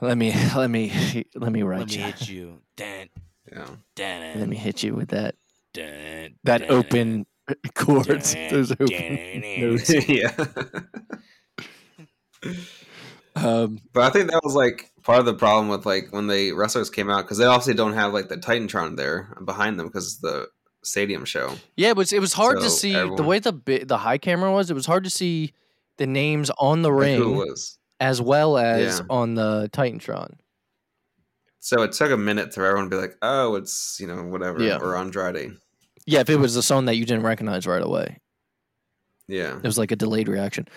[0.00, 2.02] Let me, let me, let me Let write me you.
[2.04, 2.58] hit you.
[2.76, 3.08] Dun,
[3.50, 3.66] yeah.
[3.94, 5.36] dun, Let me hit you with that
[5.72, 7.26] dun, that dun, open
[7.74, 8.34] chords.
[8.50, 10.08] Those open notes.
[10.08, 10.32] yeah.
[13.36, 16.52] Um, But I think that was like part of the problem with like when the
[16.52, 20.04] wrestlers came out because they obviously don't have like the Titantron there behind them because
[20.06, 20.48] it's the
[20.82, 21.54] stadium show.
[21.76, 23.52] yeah, it was it was hard to So see the way the
[23.86, 24.70] the high camera was.
[24.70, 25.52] It was hard to see
[25.96, 27.42] the names on the ring
[28.00, 29.06] as well as Yeah.
[29.08, 30.34] on the Titantron.
[31.60, 34.62] So it took a minute for everyone to be like, "Oh, it's you know whatever,"
[34.62, 34.78] Yeah.
[34.78, 35.52] or Andrade.
[36.04, 38.18] Yeah, if it was a song that you didn't recognize right away.
[39.28, 40.68] Yeah, It was like a delayed reaction.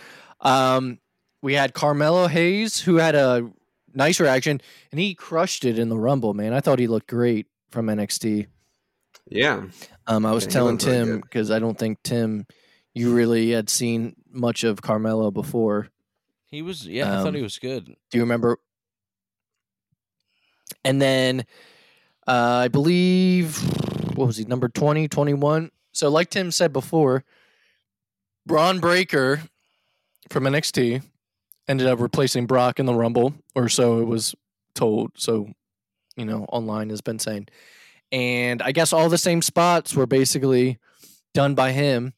[0.42, 0.98] Um,
[1.44, 3.52] we had Carmelo Hayes who had a
[3.94, 4.62] nice reaction
[4.92, 6.34] and he crushed it in the Rumble.
[6.34, 8.48] Man, I thought he looked great from NXT.
[9.28, 9.64] yeah.
[10.08, 12.48] Um, I was Yeah, telling Tim because I don't think Tim,
[12.94, 15.90] you really had seen much of Carmelo before.
[16.48, 17.86] He was, yeah, I thought Um, he was good.
[17.86, 18.58] Do you remember?
[20.84, 21.42] And then
[22.28, 23.58] uh, I believe,
[24.16, 25.72] what was he, number 20, 21?
[25.92, 27.24] So, like Tim said before,
[28.46, 29.44] Bron Breakker
[30.30, 31.04] from NXT
[31.70, 34.36] ended up replacing Brock in the Rumble, or so it was
[34.76, 35.12] told.
[35.16, 35.48] So,
[36.18, 37.48] you know, online has been saying.
[38.12, 40.80] And I guess all the same spots were basically
[41.34, 42.14] done by him,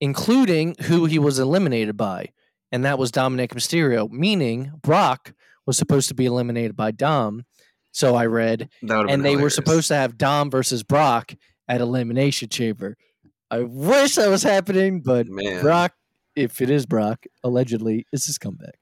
[0.00, 2.30] including who he was eliminated by.
[2.72, 5.34] And that was Dominic Mysterio, meaning Brock
[5.66, 7.44] was supposed to be eliminated by Dom.
[7.92, 11.34] So I read, and they were supposed to have Dom versus Brock
[11.68, 12.96] at Elimination Chamber.
[13.50, 15.62] I wish that was happening, but man.
[15.62, 15.92] Brock,
[16.34, 18.74] if it is Brock, allegedly, is his comeback.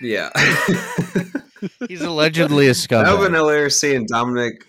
[0.00, 0.30] Yeah,
[1.88, 3.72] He's allegedly a that would have been scumbag.
[3.72, 4.64] seeing Dominic.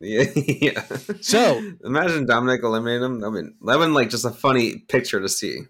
[0.00, 0.84] Yeah, yeah.
[1.22, 3.24] So- imagine Dominic eliminating him.
[3.24, 5.60] I mean, that would like just a funny picture to see.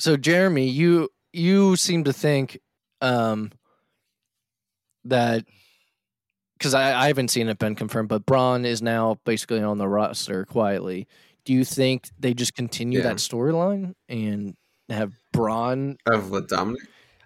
[0.00, 2.58] So Jeremy, you you seem to think
[3.00, 3.52] um
[5.04, 5.44] that
[6.58, 9.88] because I, I haven't seen it been confirmed, but Bron is now basically on the
[9.88, 11.06] roster quietly.
[11.44, 13.04] Do you think they just continue Yeah.
[13.10, 14.54] that storyline and
[14.88, 15.96] have Bron?
[16.06, 16.82] Of with Dominic.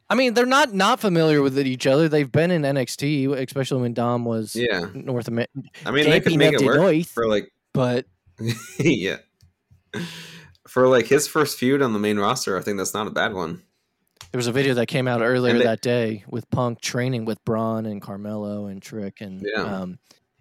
[0.08, 2.08] I mean, they're not not familiar with each other.
[2.08, 5.50] They've been in NXT, especially when Dom was Yeah, North America,
[5.84, 8.06] I mean they could make it work for like but
[8.78, 9.16] yeah.
[10.68, 13.32] For like his first feud on the main roster, I think that's not a bad
[13.34, 13.62] one.
[14.32, 17.42] There was a video that came out earlier they- that day with Punk training with
[17.44, 19.62] Bron and Carmelo and Trick and Yeah.
[19.62, 19.98] um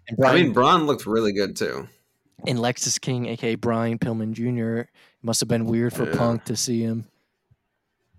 [0.08, 1.88] and I mean, Bron looked really good too.
[2.46, 4.80] and Lexis King, aka Brian Pillman Jr.
[4.82, 4.88] It
[5.22, 6.16] must have been weird for Yeah.
[6.16, 7.06] Punk to see him.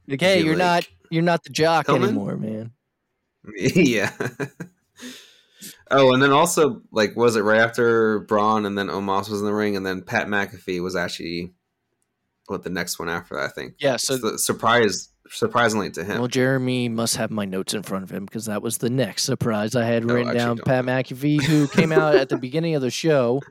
[0.07, 2.71] Like, hey, you're not like, you're not the jock anymore, man.
[3.55, 4.11] yeah.
[5.91, 9.45] oh, and then also like was it right after Bron and then Omos was in
[9.45, 11.53] the ring, and then Pat McAfee was actually
[12.47, 13.75] what the next one after that, I think.
[13.79, 16.19] Yeah, so So, surprise, surprisingly to him.
[16.19, 19.23] well, Jeremy must have my notes in front of him because that was the next
[19.23, 20.57] surprise I had No, written down.
[20.59, 23.41] Pat McAfee, who came out at the beginning of the show.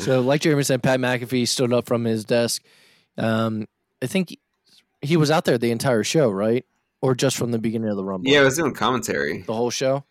[0.00, 2.62] So, like Jeremy said, Pat McAfee stood up from his desk.
[3.16, 3.64] Um,
[4.02, 4.36] I think
[5.06, 6.64] he was out there the entire show, right?
[7.00, 8.30] Or just from the beginning of the Rumble?
[8.30, 9.42] yeah, I was doing commentary.
[9.42, 10.04] the whole show.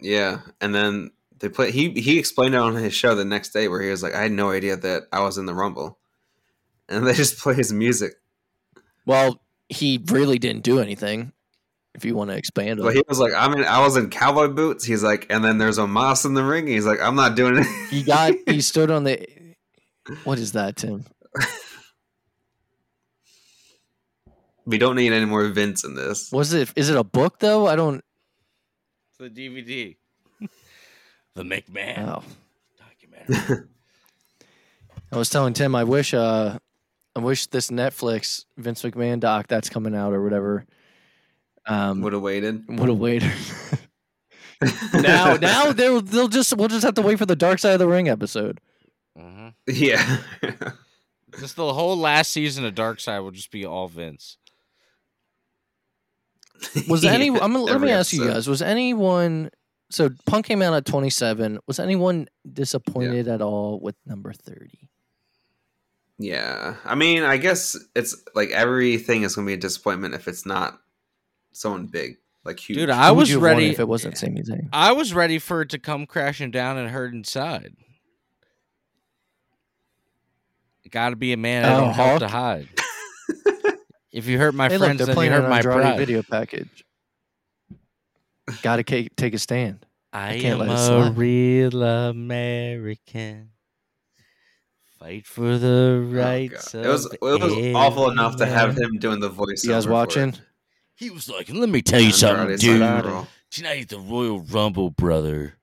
[0.00, 1.10] Yeah, and then
[1.40, 1.70] they play.
[1.72, 4.22] He he explained it on his show the next day where he was like, "I
[4.22, 5.98] had no idea that I was in the Rumble,"
[6.88, 8.14] and they just play his music.
[9.06, 11.32] Well, he really didn't do anything.
[11.94, 12.98] If you want to expand on But it.
[12.98, 15.78] he was like, "I mean, I was in cowboy boots." He's like, and then there's
[15.78, 16.68] Omos in the ring.
[16.68, 19.26] He's like, "I'm not doing it." He got he stood on the
[20.22, 21.04] what is that, Tim?
[24.68, 26.30] We don't need any more Vince in this.
[26.30, 27.66] Was it is it a book though?
[27.66, 28.04] I don't
[29.18, 29.96] The DVD.
[31.34, 32.22] the McMahon oh.
[32.78, 33.66] documentary.
[35.12, 36.58] I was telling Tim I wish uh
[37.16, 40.66] I wish this Netflix Vince McMahon doc that's coming out or whatever
[41.66, 42.64] um Would have waited.
[42.68, 43.32] would have waited.
[44.92, 47.78] now now they'll they'll just we'll just have to wait for the Dark Side of
[47.78, 48.60] the Ring episode.
[49.16, 50.18] hmm Yeah.
[51.38, 54.38] Just the whole last season of Dark Side will just be all Vince.
[56.88, 59.50] Was Yeah, any I'm, gonna- let me ask you guys, was anyone
[59.90, 61.58] so Punk came out at 27.
[61.66, 64.88] Was anyone disappointed at all with number 30?
[66.18, 66.74] Yeah.
[66.84, 70.44] I mean, I guess it's like everything is going to be a disappointment if it's
[70.44, 70.78] not
[71.52, 72.78] someone big, like huge.
[72.78, 73.70] Dude, I Who was you have won ready.
[73.70, 74.68] if it wasn't Sami Zayn.
[74.72, 77.72] I was ready for it to come crashing down and hurt inside.
[80.84, 82.68] It got to be a man I Oh, don't have to hide.
[84.18, 85.98] If you hurt my hey, look, friends, they're then you playing hurt my Andrade pride.
[85.98, 86.84] video package.
[88.62, 89.84] Got to take a stand.
[90.12, 93.50] I, can't am let it a real American.
[94.98, 96.72] Fight for the Oh, rights.
[96.72, 96.84] God.
[96.84, 99.62] It was it was awful enough to have him doing the voice.
[99.64, 100.34] You guys watching?
[100.96, 102.80] He was like, "Let me tell you something, Andrade's dude.
[102.80, 105.54] like, "Bro." Tonight, the Royal Rumble, brother.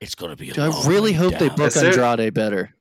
[0.00, 0.50] It's gonna be.
[0.50, 2.74] A Dude, I really hope they book Is there- Andrade better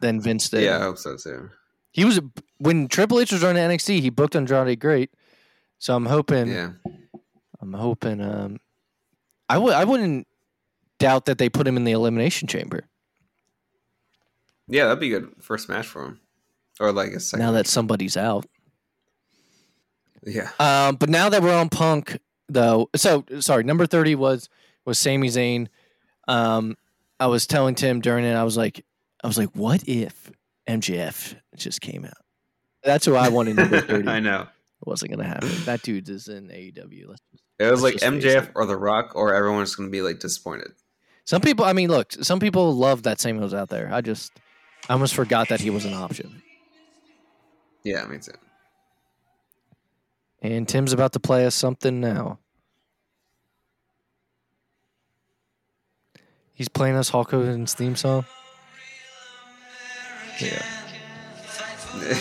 [0.00, 0.62] than Vince did.
[0.62, 1.50] Yeah, I hope so too.
[1.96, 2.20] He was
[2.58, 5.10] when Triple H was running NXT, he booked Andrade great.
[5.78, 6.72] So I'm hoping Yeah.
[7.58, 8.58] I'm hoping um
[9.48, 10.26] I would I wouldn't
[10.98, 12.84] doubt that they put him in the elimination chamber.
[14.68, 16.20] Yeah, that'd be good first match for him.
[16.78, 17.46] Or like a second.
[17.46, 18.44] Now that somebody's out.
[20.22, 20.50] yeah.
[20.58, 22.18] Um, but now that we're on Punk,
[22.50, 24.50] though, so sorry, number thirty was
[24.84, 25.68] was Sami Zayn.
[26.28, 26.76] Um,
[27.18, 28.84] I was telling Tim during it, I was like,
[29.24, 30.30] I was like, what if
[30.68, 32.12] MJF just came out?
[32.82, 34.08] That's who I wanted number thirty.
[34.08, 34.42] I know.
[34.42, 35.50] it wasn't gonna happen.
[35.64, 37.08] That dude is in AEW.
[37.08, 39.88] Let's just- It was like Let's just face MJF or The Rock, or everyone's going
[39.88, 40.72] to be like disappointed.
[41.24, 43.88] Some people, I mean, look, some people love that Sami was out there.
[43.92, 44.30] I just,
[44.88, 46.40] I almost forgot that he was an option.
[47.82, 48.30] Yeah, me too.
[50.42, 52.38] And Tim's about to play us something now.
[56.52, 58.24] He's playing us Hulk Hogan's theme song.
[60.38, 60.62] Yeah.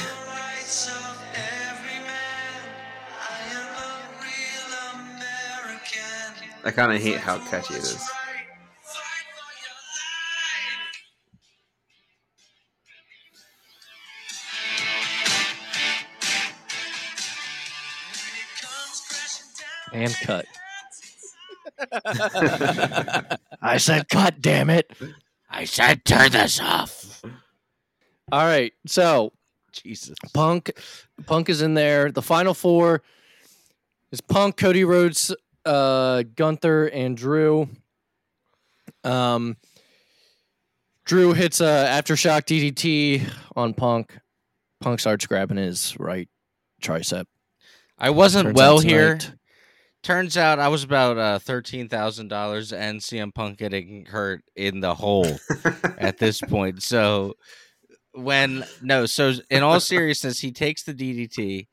[6.63, 8.09] I kind of hate how catchy it is.
[19.91, 20.45] And cut.
[23.61, 24.91] I said cut, damn it.
[25.49, 27.21] I said, turn this off.
[28.31, 28.73] All right.
[28.87, 29.33] So
[29.71, 30.15] Jesus.
[30.33, 30.71] Punk
[31.25, 32.11] Punk is in there.
[32.11, 33.01] The final four
[34.11, 37.69] is Punk, Cody Rhodes, uh, Gunther, and Drew.
[39.03, 39.57] Um,
[41.05, 44.17] Drew hits a aftershock DDT on Punk.
[44.81, 46.29] Punk starts grabbing his right
[46.81, 47.25] tricep.
[47.97, 49.19] I wasn't Turns well here.
[50.03, 54.79] Turns out I was about uh, thirteen thousand dollars and CM Punk getting hurt in
[54.79, 55.27] the hole
[55.97, 56.83] at this point.
[56.83, 57.35] So
[58.15, 61.67] when no, so in all seriousness, he takes the DDT,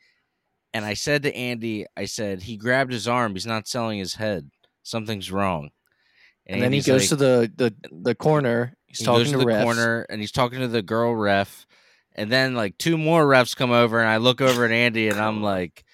[0.74, 3.34] and I said to Andy, I said he grabbed his arm.
[3.34, 4.50] He's not selling his head.
[4.82, 5.70] Something's wrong.
[6.46, 8.74] And then he goes like- to the, the, the corner.
[8.86, 9.62] He's he talking goes to, to the refs.
[9.62, 11.66] corner and he's talking to the girl ref,
[12.14, 15.18] and then like two more refs come over, and I look over at Andy, and
[15.20, 15.84] I'm like,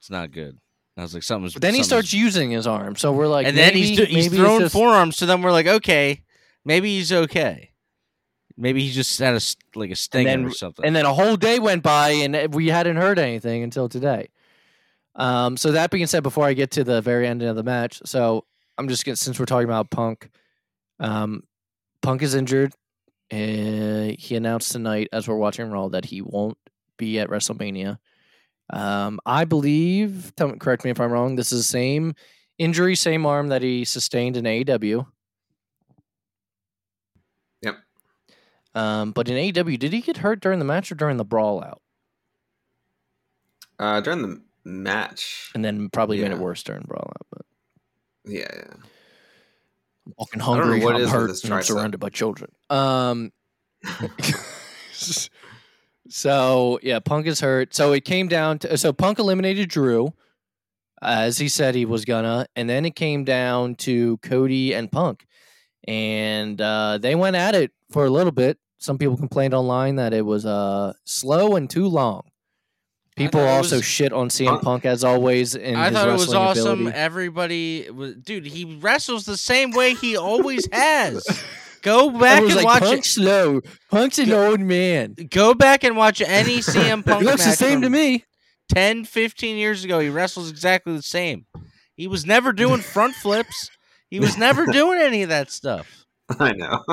[0.00, 0.58] it's not good.
[0.96, 1.52] I was like, something's.
[1.52, 2.96] But then he starts using his arm.
[2.96, 5.16] So we're like, and then he's he's maybe throwing just- forearms.
[5.16, 6.22] So then we're like, okay,
[6.64, 7.70] maybe he's okay.
[8.58, 9.40] Maybe he just had a
[9.78, 10.84] like a stinger then- or something.
[10.84, 14.28] And then a whole day went by and we hadn't heard anything until today.
[15.14, 18.00] Um, so that being said, before I get to the very end of the match,
[18.04, 18.44] so
[18.76, 20.30] I'm just gonna since we're talking about Punk,
[21.00, 21.44] um,
[22.02, 22.72] Punk is injured.
[23.30, 26.58] Uh, he announced tonight as we're watching Raw that he won't
[26.96, 27.98] be at WrestleMania.
[28.70, 31.36] Um, I believe, tell correct me if I'm wrong.
[31.36, 32.14] This is the same
[32.58, 35.06] injury, same arm that he sustained in AEW.
[37.62, 37.76] Yep.
[38.74, 41.62] Um, but in AEW, did he get hurt during the match or during the brawl
[41.62, 41.80] out?
[43.80, 45.50] uh, during the match.
[45.54, 47.26] and then probably made it worse during brawl out.
[47.30, 47.42] But
[48.24, 48.74] Yeah, yeah.
[50.06, 50.84] I'm fucking I don't know hungry.
[50.84, 51.44] what I'm is hurt.
[51.44, 52.50] And I'm surrounded by children.
[52.70, 53.32] Um.
[56.08, 57.74] so yeah, Punk is hurt.
[57.74, 60.12] So it came down to so Punk eliminated Drew,
[61.02, 65.26] as he said he was gonna, and then it came down to Cody and Punk,
[65.88, 68.58] and uh, they went at it for a little bit.
[68.76, 72.22] Some people complained online that it was uh slow and too long.
[73.16, 76.80] People also was- shit on CM Punk- as always in I thought it was awesome.
[76.82, 76.96] ability.
[76.96, 81.26] Everybody, was, dude, he wrestles the same way he always has.
[81.82, 83.60] Go back and like, watch Punk's slow.
[83.90, 85.14] Punk's an old man.
[85.30, 88.24] Go back and watch any CM Punk He looks the same to me.
[88.72, 89.98] 10, 15 years ago.
[89.98, 91.46] He wrestles exactly the same.
[91.96, 93.70] He was never doing front flips.
[94.10, 96.06] He was never doing any of that stuff.
[96.38, 96.84] I know.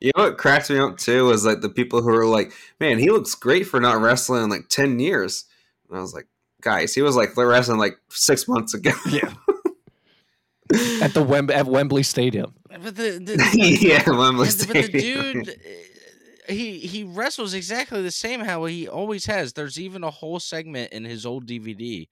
[0.00, 2.98] you know what cracks me up too is like the people who are like, "Man,
[2.98, 5.44] he looks great for not wrestling in like ten years."
[5.88, 6.28] And I was like,
[6.62, 9.32] "Guys, he was like wrestling like six months ago." Yeah.
[11.00, 12.54] At the Wem- at Wembley Stadium.
[12.68, 13.50] But the, the,
[13.80, 18.64] yeah, Wembley but the, but the dude, uh, he he wrestles exactly the same how
[18.64, 19.52] he always has.
[19.52, 22.08] There's even a whole segment in his old DVD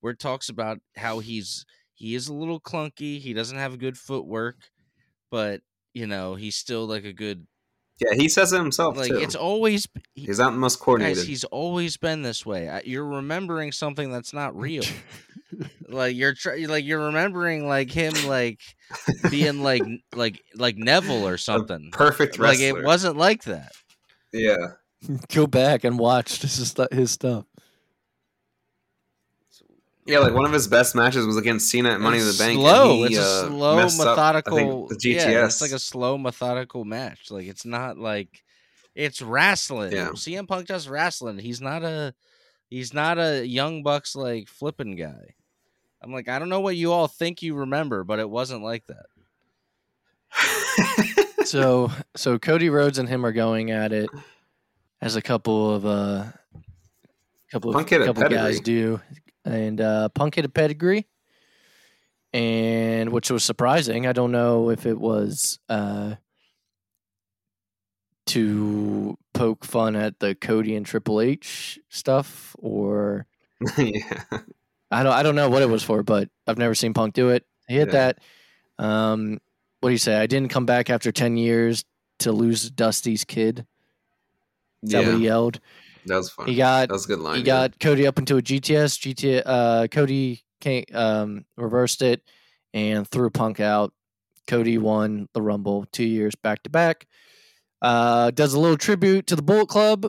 [0.00, 1.66] where it talks about how he's
[1.96, 3.18] he is a little clunky.
[3.20, 4.56] He doesn't have a good footwork,
[5.30, 5.60] but
[5.92, 7.46] you know he's still like a good
[7.98, 9.18] Yeah, he says it himself like too.
[9.18, 11.16] it's always he, He's not the most coordinated.
[11.18, 11.26] guys.
[11.26, 12.80] He's always been this way.
[12.84, 14.84] You're remembering something that's not real.
[15.88, 18.60] like you're tr- like you're remembering like him like
[19.30, 19.82] being like
[20.14, 21.90] like like Neville or something.
[21.92, 23.72] Perfect Like it wasn't like that.
[24.32, 24.56] Yeah.
[25.32, 26.40] Go back and watch.
[26.40, 27.44] This is stu- his stuff.
[30.06, 32.38] Yeah, like one of his best matches was against Cena at Money in the It's
[32.38, 32.58] Bank.
[32.58, 32.94] and Slow.
[32.94, 35.30] he, it's a uh, slow, messed up, I think, the GTS.
[35.30, 37.30] Yeah, it's like a slow, methodical match.
[37.30, 38.42] Like it's not like
[38.94, 39.92] it's wrestling.
[39.92, 40.10] Yeah.
[40.10, 41.38] CM Punk does wrestling.
[41.38, 42.14] He's not a
[42.70, 45.34] he's not a young bucks like flipping guy.
[46.02, 48.84] I'm like, I don't know what you all think you remember, but it wasn't like
[48.86, 49.06] that.
[51.46, 54.10] So so Cody Rhodes and him are going at it
[55.00, 56.24] as a couple of uh
[57.52, 59.00] couple of Punk hit a couple guys do.
[59.46, 61.06] And uh Punk hit a pedigree.
[62.32, 64.06] And which was surprising.
[64.06, 66.16] I don't know if it was uh
[68.26, 73.26] to poke fun at the Cody and Triple H stuff or
[73.78, 74.22] yeah.
[74.90, 77.30] I don't I don't know what it was for, but I've never seen Punk do
[77.30, 77.46] it.
[77.68, 78.12] He hit Yeah.
[78.78, 78.84] that.
[78.84, 79.38] Um,
[79.80, 80.16] what do you say?
[80.16, 81.84] I didn't come back after ten years
[82.20, 83.66] to lose Dusty's kid.
[84.82, 85.60] Is that what he yelled?
[86.06, 86.46] That was fun.
[86.46, 87.36] He got that was a good line.
[87.36, 87.68] he yeah.
[87.68, 88.98] got Cody up into a GTS.
[88.98, 92.22] GT uh, Cody came, um, reversed it
[92.72, 93.92] and threw Punk out.
[94.46, 97.06] Cody won the Rumble two years back to back.
[97.82, 100.06] Uh, does a little tribute to the Bullet Club,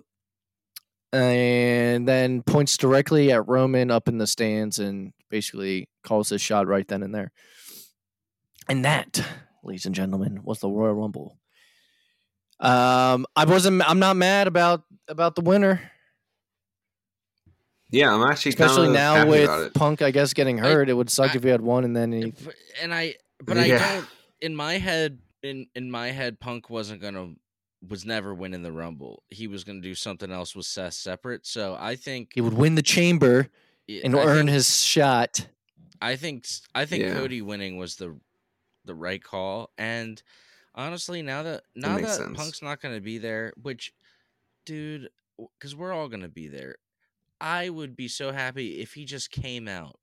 [1.11, 6.67] and then points directly at Roman up in the stands and basically calls his shot
[6.67, 7.31] right then and there.
[8.69, 9.25] And that,
[9.63, 11.37] ladies and gentlemen, was the Royal Rumble.
[12.59, 13.87] Um, I wasn't.
[13.87, 15.91] I'm not mad about about the winner.
[17.89, 19.73] Yeah, I'm actually Especially kinda now happy with about it.
[19.73, 22.11] Punk, I guess, getting hurt, it would suck I- if he had won and then
[22.11, 22.33] he.
[22.81, 23.95] And I but I Yeah.
[23.95, 24.07] don't
[24.41, 27.35] in my head in in my head Punk wasn't gonna
[27.87, 29.23] was never winning the Rumble.
[29.29, 31.45] He was gonna do something else with Seth separate.
[31.45, 33.49] So I think He would win the chamber
[33.87, 35.47] yeah, and I earn think- his shot.
[36.01, 37.13] I think s- I think Yeah.
[37.13, 38.19] Cody winning was the
[38.83, 39.71] the right call.
[39.77, 40.21] And
[40.78, 42.34] honestly, now that now that.
[42.36, 43.91] Punk's not going to be there, which,
[44.65, 45.09] dude,
[45.59, 46.75] because we're all going to be there,
[47.41, 49.99] I would be so happy if he just came out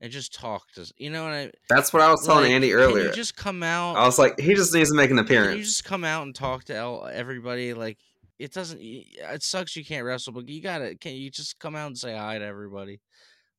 [0.00, 0.92] and just talked to us.
[0.96, 1.50] You know what I?
[1.68, 3.06] That's what I was telling like, Andy earlier.
[3.06, 3.96] you just come out.
[3.96, 5.58] I was like, he just needs to make an appearance.
[5.58, 7.74] you just come out and talk to everybody?
[7.74, 7.98] Like
[8.38, 8.80] it doesn't.
[8.80, 10.94] It sucks you can't wrestle, but you gotta.
[10.96, 13.00] Can you just come out and say hi to everybody?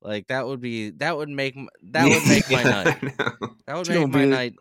[0.02, 0.92] Like that would be.
[0.92, 1.56] That would make.
[1.84, 3.02] That would make my night.
[3.66, 4.54] That would make my night.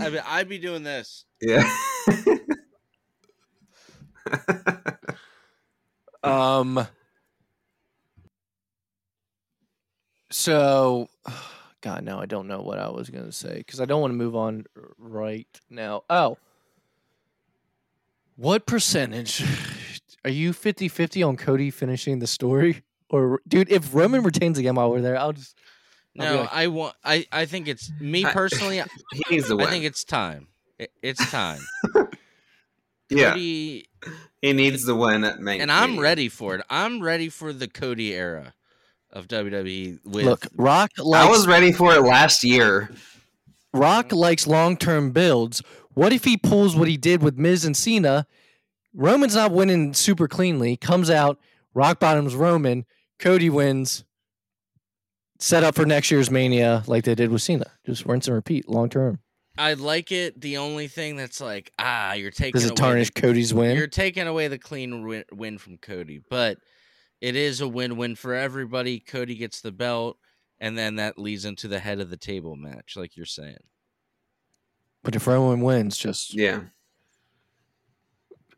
[0.00, 1.24] I'd be, I'd be doing this.
[1.40, 1.68] Yeah.
[6.24, 6.86] Um.
[10.30, 11.08] So,
[11.82, 14.16] God, now I don't know what I was gonna say because I don't want to
[14.16, 14.64] move on
[14.98, 16.02] right now.
[16.08, 16.38] Oh,
[18.36, 19.44] what percentage
[20.24, 22.82] are you 50-50 on Cody finishing the story?
[23.10, 25.73] Or, dude, if Roman retains again while we're there, I'll just I'll be
[26.16, 26.94] No, like- I want.
[27.04, 27.26] I.
[27.32, 28.80] I think it's me personally.
[28.82, 29.66] I he needs to win.
[29.66, 30.48] I think it's time.
[30.78, 31.60] It, it's time.
[33.10, 33.88] yeah, Cody,
[34.42, 35.62] he needs to win at Mania.
[35.62, 36.64] and I'm ready for it.
[36.70, 38.54] I'm ready for the Cody era
[39.12, 40.04] of WWE.
[40.04, 40.46] With look.
[40.56, 42.90] Rock I was ready for it last year.
[43.72, 45.62] Rock likes long term builds.
[45.94, 48.26] What if he pulls what he did with Miz and Cena?
[48.92, 50.76] Roman's not winning super cleanly.
[50.76, 51.38] Comes out,
[51.72, 52.84] Rock bottoms Roman.
[53.18, 54.04] Cody wins.
[55.38, 57.66] Set up for next year's Mania like they did with Cena.
[57.84, 59.18] Just rinse and repeat, long term.
[59.58, 60.40] I like it.
[60.40, 63.76] The only thing that's like, ah, you're taking Does it away tarnish the- Cody's win?
[63.76, 66.58] You're taking away the clean win, win from Cody, but
[67.20, 68.98] it is a win-win for everybody.
[69.00, 70.18] Cody gets the belt,
[70.58, 73.56] and then that leads into the head of the table match, like you're saying.
[75.04, 76.60] But if Roman wins, just Yeah.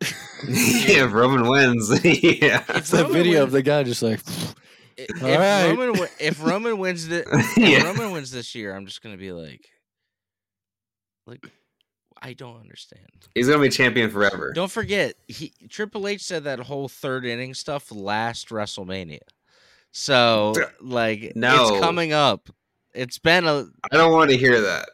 [0.47, 1.91] yeah, if Roman wins.
[2.05, 2.62] yeah.
[2.68, 4.33] it's that Roman video of the guy just like I-
[4.97, 5.76] If All right.
[5.76, 7.84] Roman, if Roman wins the, if Yeah.
[7.84, 9.66] Roman wins this year, I'm just gonna be like,
[11.26, 11.44] like,
[12.22, 13.05] I don't understand.
[13.34, 14.53] He's gonna be champion forever.
[14.55, 19.18] Don't forget, he Triple H said that whole third inning stuff last WrestleMania.
[19.92, 21.68] So like No.
[21.74, 22.49] it's coming up.
[22.94, 24.88] It's been a I don't want to hear that.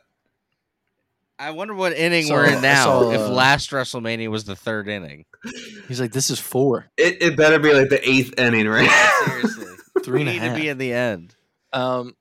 [1.38, 4.56] I wonder what inning So- we're in now saw, if uh, last WrestleMania was the
[4.56, 5.24] third inning.
[5.88, 6.86] he's like, this is four.
[6.96, 8.88] It, it better be like the eighth inning, right?
[9.26, 9.71] Seriously.
[10.04, 11.34] Three we need to be in the end.
[11.72, 12.16] Um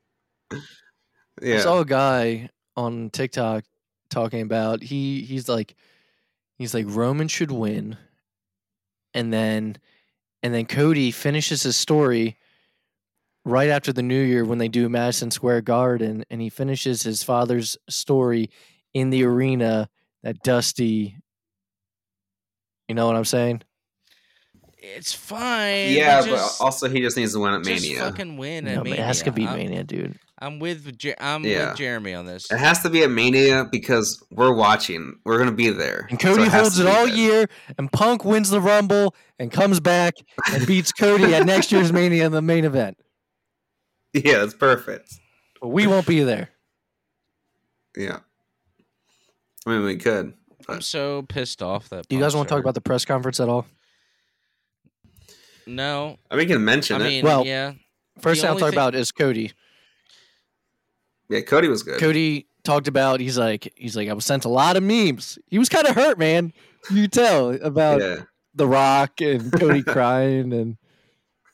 [1.41, 3.63] I saw a guy on TikTok
[4.09, 5.75] talking about he he's like
[6.57, 7.97] he's like Roman should win
[9.13, 9.77] and then
[10.43, 12.37] and then Cody finishes his story
[13.45, 17.23] right after the new year when they do Madison Square Garden and he finishes his
[17.23, 18.49] father's story
[18.93, 19.89] in the arena
[20.23, 21.17] that Dusty
[22.87, 23.61] you know what I'm saying?
[24.83, 25.91] It's fine.
[25.91, 27.75] yeah, just, but also he just needs to win at Mania.
[27.75, 27.99] just Mania.
[28.03, 28.99] fucking win at No, Mania.
[29.01, 30.17] it has to be I'm, Mania, dude.
[30.39, 31.69] I'm with Jer- I'm Yeah.
[31.69, 32.49] with Jeremy on this.
[32.51, 35.19] It has to be at Mania because we're watching.
[35.23, 36.07] We're gonna be there.
[36.09, 37.15] And So Cody holds it all then.
[37.15, 37.45] year,
[37.77, 40.15] and Punk wins the Rumble and comes back
[40.51, 42.97] and beats Cody at next year's Mania in the main event.
[44.13, 45.13] Yeah, that's perfect.
[45.61, 46.49] But we won't be there.
[47.95, 48.21] Yeah.
[49.67, 50.33] I mean, we could.
[50.67, 52.07] I'm so pissed off that.
[52.07, 53.67] Do you guys want to talk about the press conference at all?
[55.67, 57.09] No, I mean, we can mention I it.
[57.09, 57.73] mean, Well, yeah.
[58.19, 59.51] First The thing I'll only talk thing- about is Cody.
[61.29, 61.99] yeah, Cody was good.
[61.99, 65.39] Cody talked about he's like he's like I was sent a lot of memes.
[65.47, 66.53] He was kind of hurt, man.
[66.89, 68.23] You could tell about yeah.
[68.53, 70.77] The Rock and Cody crying and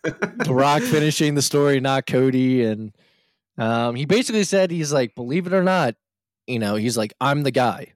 [0.03, 2.63] The Rock finishing the story, not Cody.
[2.63, 2.91] And
[3.57, 5.95] um, he basically said he's like, believe it or not,
[6.47, 7.93] you know, he's like, I'm the guy.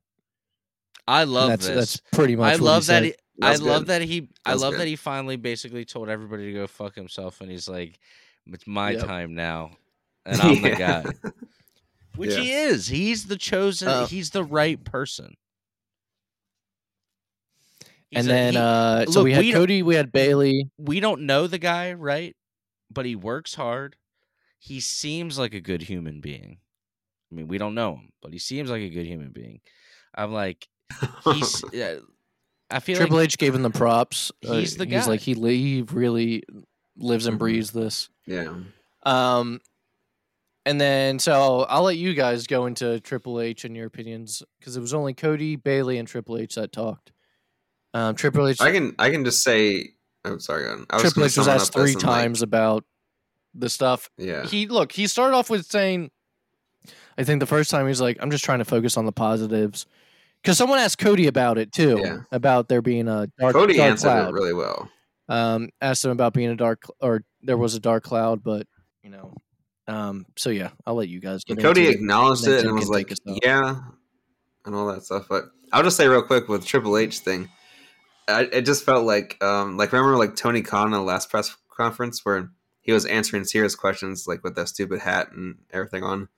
[1.08, 1.76] I And love that's this.
[1.76, 2.46] that's pretty much.
[2.46, 2.86] I what he love that.
[2.86, 3.04] said.
[3.06, 3.88] He, I That's love good.
[3.88, 4.30] that he.
[4.46, 4.82] I love good.
[4.82, 8.00] that he finally basically told everybody to go fuck himself, and he's like,
[8.48, 9.06] "It's my Yep.
[9.06, 9.72] time now,
[10.26, 11.04] and I'm the guy."
[12.18, 12.40] Which Yeah.
[12.42, 12.88] he is.
[12.88, 13.88] He's the chosen.
[13.88, 15.36] Uh, he's the right person.
[18.10, 20.70] He's and a- then he- uh, so look, we had we Cody, we had Bayley.
[20.78, 22.36] we don't know the guy, right?
[22.90, 23.96] But he works hard.
[24.60, 26.58] He seems like a good human being.
[27.32, 29.62] I mean, we don't know him, but he seems like a good human being.
[30.14, 30.68] I'm like,
[31.24, 31.64] he's.
[32.72, 34.32] I feel Triple like H gave him the props.
[34.48, 35.06] Uh, He's the He's guy.
[35.06, 36.44] like he, li- he really
[36.98, 37.40] lives and Mhm.
[37.40, 38.10] breathes this.
[38.26, 38.54] yeah.
[39.04, 39.60] Um,
[40.66, 44.78] and then so I'll let you guys go into Triple H and your opinions because
[44.78, 47.12] it was only Cody, Bayley, and Triple H that talked.
[47.96, 48.96] Um, Triple H, I can.
[49.00, 49.90] I can just say.
[50.24, 50.66] I'm sorry.
[50.66, 50.86] go on.
[50.92, 52.86] I Triple gonna H was asked three in, like, times about
[53.56, 54.10] the stuff.
[54.18, 54.46] yeah.
[54.46, 56.12] He look, he started off with saying,
[57.18, 59.12] I think the first time he was like, "I'm just trying to focus on the
[59.12, 59.88] positives,"
[60.42, 62.18] because someone asked Cody about it too, Yeah.
[62.32, 64.30] about there being a dark, Cody dark answered cloud.
[64.30, 64.90] it really well.
[65.30, 68.68] um, asked him about being a dark or there was a dark cloud, but
[69.04, 69.34] you know,
[69.88, 71.96] um, so yeah, I'll let you guys get Cody into it.
[71.96, 73.80] acknowledged it and was like, "Yeah,
[74.66, 75.26] and all that stuff.
[75.30, 77.50] But I'll just say real quick with Triple H thing,
[78.28, 81.56] I, it just felt like um like remember like Tony Khan in the last press
[81.76, 82.50] conference where
[82.82, 86.30] he was answering serious questions like with that stupid hat and everything on,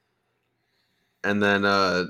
[1.23, 2.05] and then uh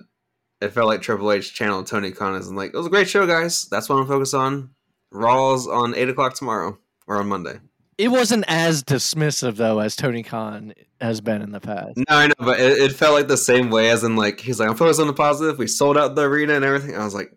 [0.64, 3.28] it felt like Triple H channeled Tony Khan as like it was a great show,
[3.28, 3.66] guys.
[3.66, 4.70] That's what I'm focused on.
[5.12, 7.60] Raw's on eight o'clock tomorrow or on Monday.
[7.98, 11.98] It wasn't as dismissive though as Tony Khan has been in the past.
[11.98, 14.60] No, I know, but it, it felt like the same way as in like he's
[14.60, 15.60] like I'm focused on the positive.
[15.60, 16.96] We sold out the arena and everything.
[16.96, 17.32] I was like,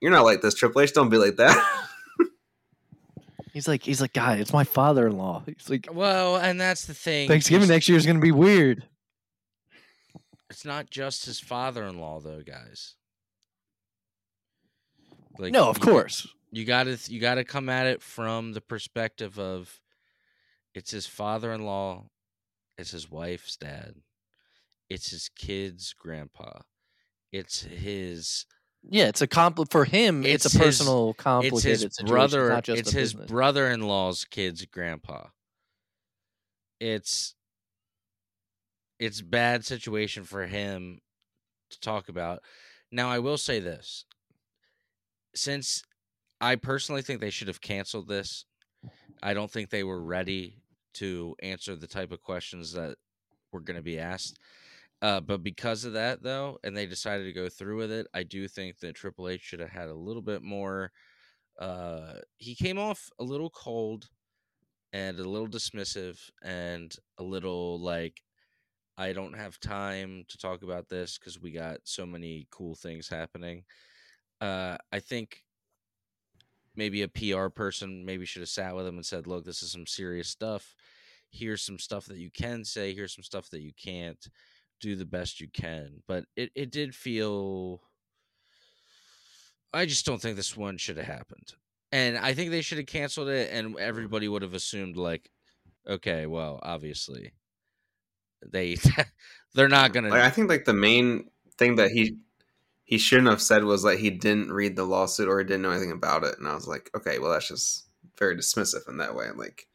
[0.00, 0.92] you're not like this, Triple H.
[0.92, 1.56] Don't be like that.
[3.52, 5.42] He's like, he's like, God, it's my father-in-law.
[5.44, 7.26] He's like, Well, and that's the thing.
[7.26, 8.84] Thanksgiving next year is gonna be weird.
[10.50, 12.96] It's not just his father-in-law, though, guys.
[15.38, 16.26] Like, no, of you- course.
[16.50, 19.80] you gotta you gotta come at it from the perspective of
[20.74, 22.04] it's his father-in-law
[22.76, 23.94] it's his wife's dad
[24.88, 26.60] it's his kid's grandpa
[27.32, 28.44] it's his
[28.82, 30.24] Yeah, it's a compli for him.
[30.26, 32.06] It's, It's a his- personal, it's complicated his situation.
[32.06, 35.28] brother it's it's his brother-in-law's kid's grandpa
[36.80, 37.34] it's
[39.00, 41.00] it's bad situation for him
[41.70, 42.42] to talk about.
[42.92, 44.04] Now i will say this.
[45.34, 45.82] Since
[46.40, 48.46] i personally think they should have canceled this
[49.22, 50.62] i don't think they were ready
[50.94, 52.96] to answer the type of questions that
[53.52, 54.38] were going to be asked.
[55.02, 58.22] Uh, but because of that though and they decided to go through with it i
[58.22, 60.92] do think that triple h should have had a little bit more
[61.58, 64.08] uh, he came off a little cold
[64.92, 68.20] and a little dismissive and a little like
[69.00, 73.08] I don't have time to talk about this because we got so many cool things
[73.08, 73.64] happening.
[74.42, 75.42] Uh, I think
[76.76, 79.72] maybe a PR person maybe should have sat with him and said, "Look, this is
[79.72, 80.74] some serious stuff.
[81.30, 82.92] Here's some stuff that you can say.
[82.94, 84.28] Here's some stuff that you can't.
[84.80, 87.80] Do the best you can." But it it did feel.
[89.72, 91.54] I just don't think this one should have happened.
[91.92, 95.30] And I think they should have canceled it, and everybody would have assumed like,
[95.88, 97.32] okay, well, obviously,
[98.46, 98.76] they
[99.54, 100.08] they're not gonna.
[100.08, 102.16] Like, I think like the main thing that he
[102.84, 105.70] he shouldn't have said was that he didn't read the lawsuit or he didn't know
[105.70, 106.38] anything about it.
[106.38, 107.86] And I was like, okay, well that's just
[108.18, 109.26] very dismissive in that way.
[109.34, 109.68] Like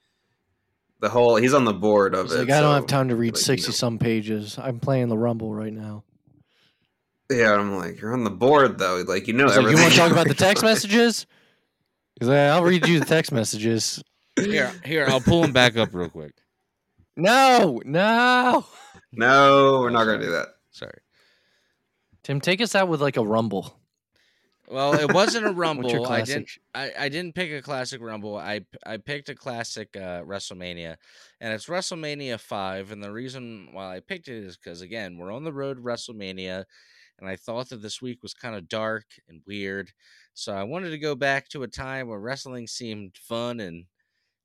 [1.00, 2.40] the whole he's on the board of He's it.
[2.40, 3.74] like, I don't so, have time to read like, you sixty know.
[3.74, 4.58] some pages.
[4.58, 6.04] I'm playing the Rumble right now.
[7.32, 9.04] Yeah, I'm like, you're on the board though.
[9.08, 11.26] Like you know He's like, you want to talk about the text messages?
[12.20, 14.04] He's like, I'll read you the text messages.
[14.38, 16.34] Here, here, I'll pull them back up real quick.
[17.16, 18.66] No, no.
[19.12, 20.50] No, we're not gonna do that.
[20.72, 21.00] Sorry.
[22.24, 23.80] Tim, take us out with like a Rumble.
[24.68, 26.08] Well, it wasn't a rumble.
[26.08, 26.50] I didn't.
[26.74, 28.38] I, I didn't pick a classic rumble.
[28.38, 30.96] I I picked a classic uh, WrestleMania,
[31.40, 32.92] and it's WrestleMania five.
[32.92, 35.84] And the reason why I picked it is because again, we're on the road to
[35.84, 36.66] WrestleMania,
[37.20, 39.92] and I thought that this week was kind of dark and weird.
[40.34, 43.86] So I wanted to go back to a time where wrestling seemed fun and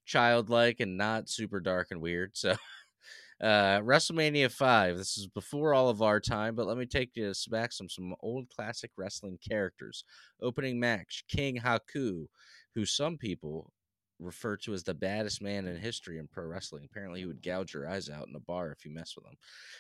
[0.05, 2.32] childlike and not super dark and weird.
[2.34, 2.57] So.
[3.40, 4.98] Uh, WrestleMania 5.
[4.98, 8.14] This is before all of our time, but let me take you back some some
[8.20, 10.05] old classic wrestling characters
[10.42, 12.26] opening match King Haku,
[12.74, 13.72] who some people
[14.20, 16.84] refer to as the baddest man in history in pro wrestling.
[16.84, 19.36] Apparently, he would gouge your eyes out in a bar if you mess with him.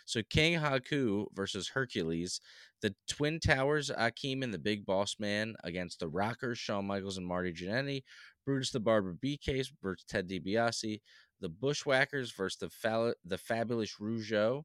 [0.06, 2.40] So, King Haku versus Hercules,
[2.82, 7.26] the Twin Towers, Akeem and the Big Boss Man against the Rockers, Shawn Michaels and
[7.26, 8.02] Marty Jannetty,
[8.44, 11.00] Brutus the Barber Beefcake versus Ted DiBiase,
[11.40, 14.64] the Bushwhackers versus the Fal- the Fabulous Rougeau,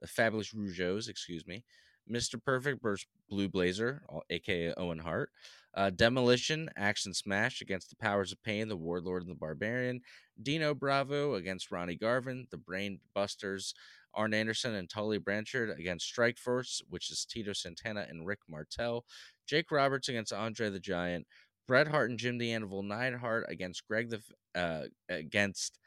[0.00, 1.64] the Fabulous Rougeaus, excuse me.
[2.10, 2.42] Mr.
[2.42, 5.30] Perfect versus Blue Blazer, aka Owen Hart.
[5.74, 10.00] Uh, Demolition, Ax and Smash against the Powers of Pain, the Warlord and the Barbarian.
[10.40, 13.74] Dino Bravo against Ronnie Garvin, the Brain Busters.
[14.16, 19.04] Arn Anderson and Tully Blanchard against Strike Force, which is Tito Santana and Rick Martel.
[19.46, 21.26] Jake Roberts against Andre the Giant.
[21.66, 24.20] Bret Hart and Jim the Anvil Neidhart against Greg the
[24.54, 25.78] uh, against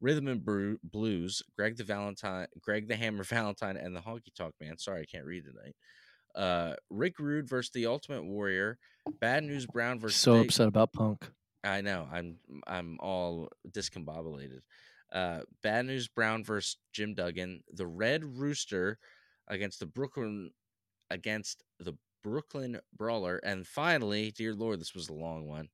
[0.00, 4.54] Rhythm and Bru- Blues, Greg the Valentine, Greg the Hammer Valentine, and the Honky Tonk
[4.60, 4.78] Man.
[4.78, 5.74] Sorry, I can't read tonight.
[6.34, 8.78] Uh, Rick Rude versus the Ultimate Warrior.
[9.20, 11.30] Bad News Brown versus So upset about Punk.
[11.64, 12.06] I know.
[12.12, 12.36] I'm
[12.66, 14.60] I'm all discombobulated.
[15.12, 17.62] Uh, Bad News Brown versus Jim Duggan.
[17.72, 18.98] The Red Rooster
[19.48, 20.50] against the Brooklyn
[21.10, 21.94] against the
[22.26, 25.68] Brooklyn Brawler, and finally, dear Lord, this was a long one.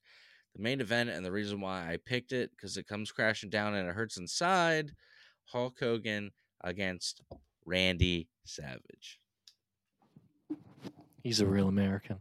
[0.55, 3.75] The main event and the reason why I picked it because it comes crashing down
[3.75, 4.93] and it hurts inside.
[5.47, 6.31] Hulk Hogan
[6.63, 7.23] against
[7.65, 9.19] Randy Savage.
[11.23, 12.19] He's a real American.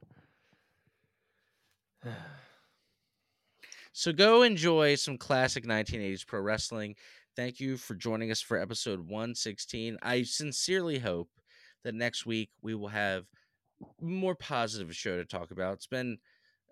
[3.91, 6.95] So go enjoy some classic 1980s pro wrestling.
[7.35, 9.97] Thank you for joining us for episode 116.
[10.01, 11.29] I sincerely hope
[11.83, 13.25] that next week we will have
[14.01, 15.73] more positive show to talk about.
[15.73, 16.17] It's been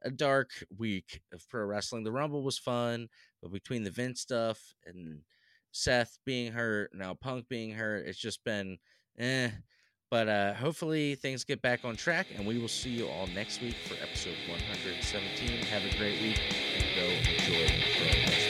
[0.04, 2.04] a dark week of pro wrestling.
[2.04, 3.10] The Rumble was fun,
[3.42, 5.22] but between the Vince stuff and
[5.72, 8.78] Seth being hurt, now Punk being hurt, it's just been
[9.18, 9.50] eh.
[10.12, 13.62] But uh, hopefully things get back on track, and we will see you all next
[13.62, 15.64] week for episode 117.
[15.66, 16.42] Have a great week
[16.76, 18.49] and go enjoy pro wrestling.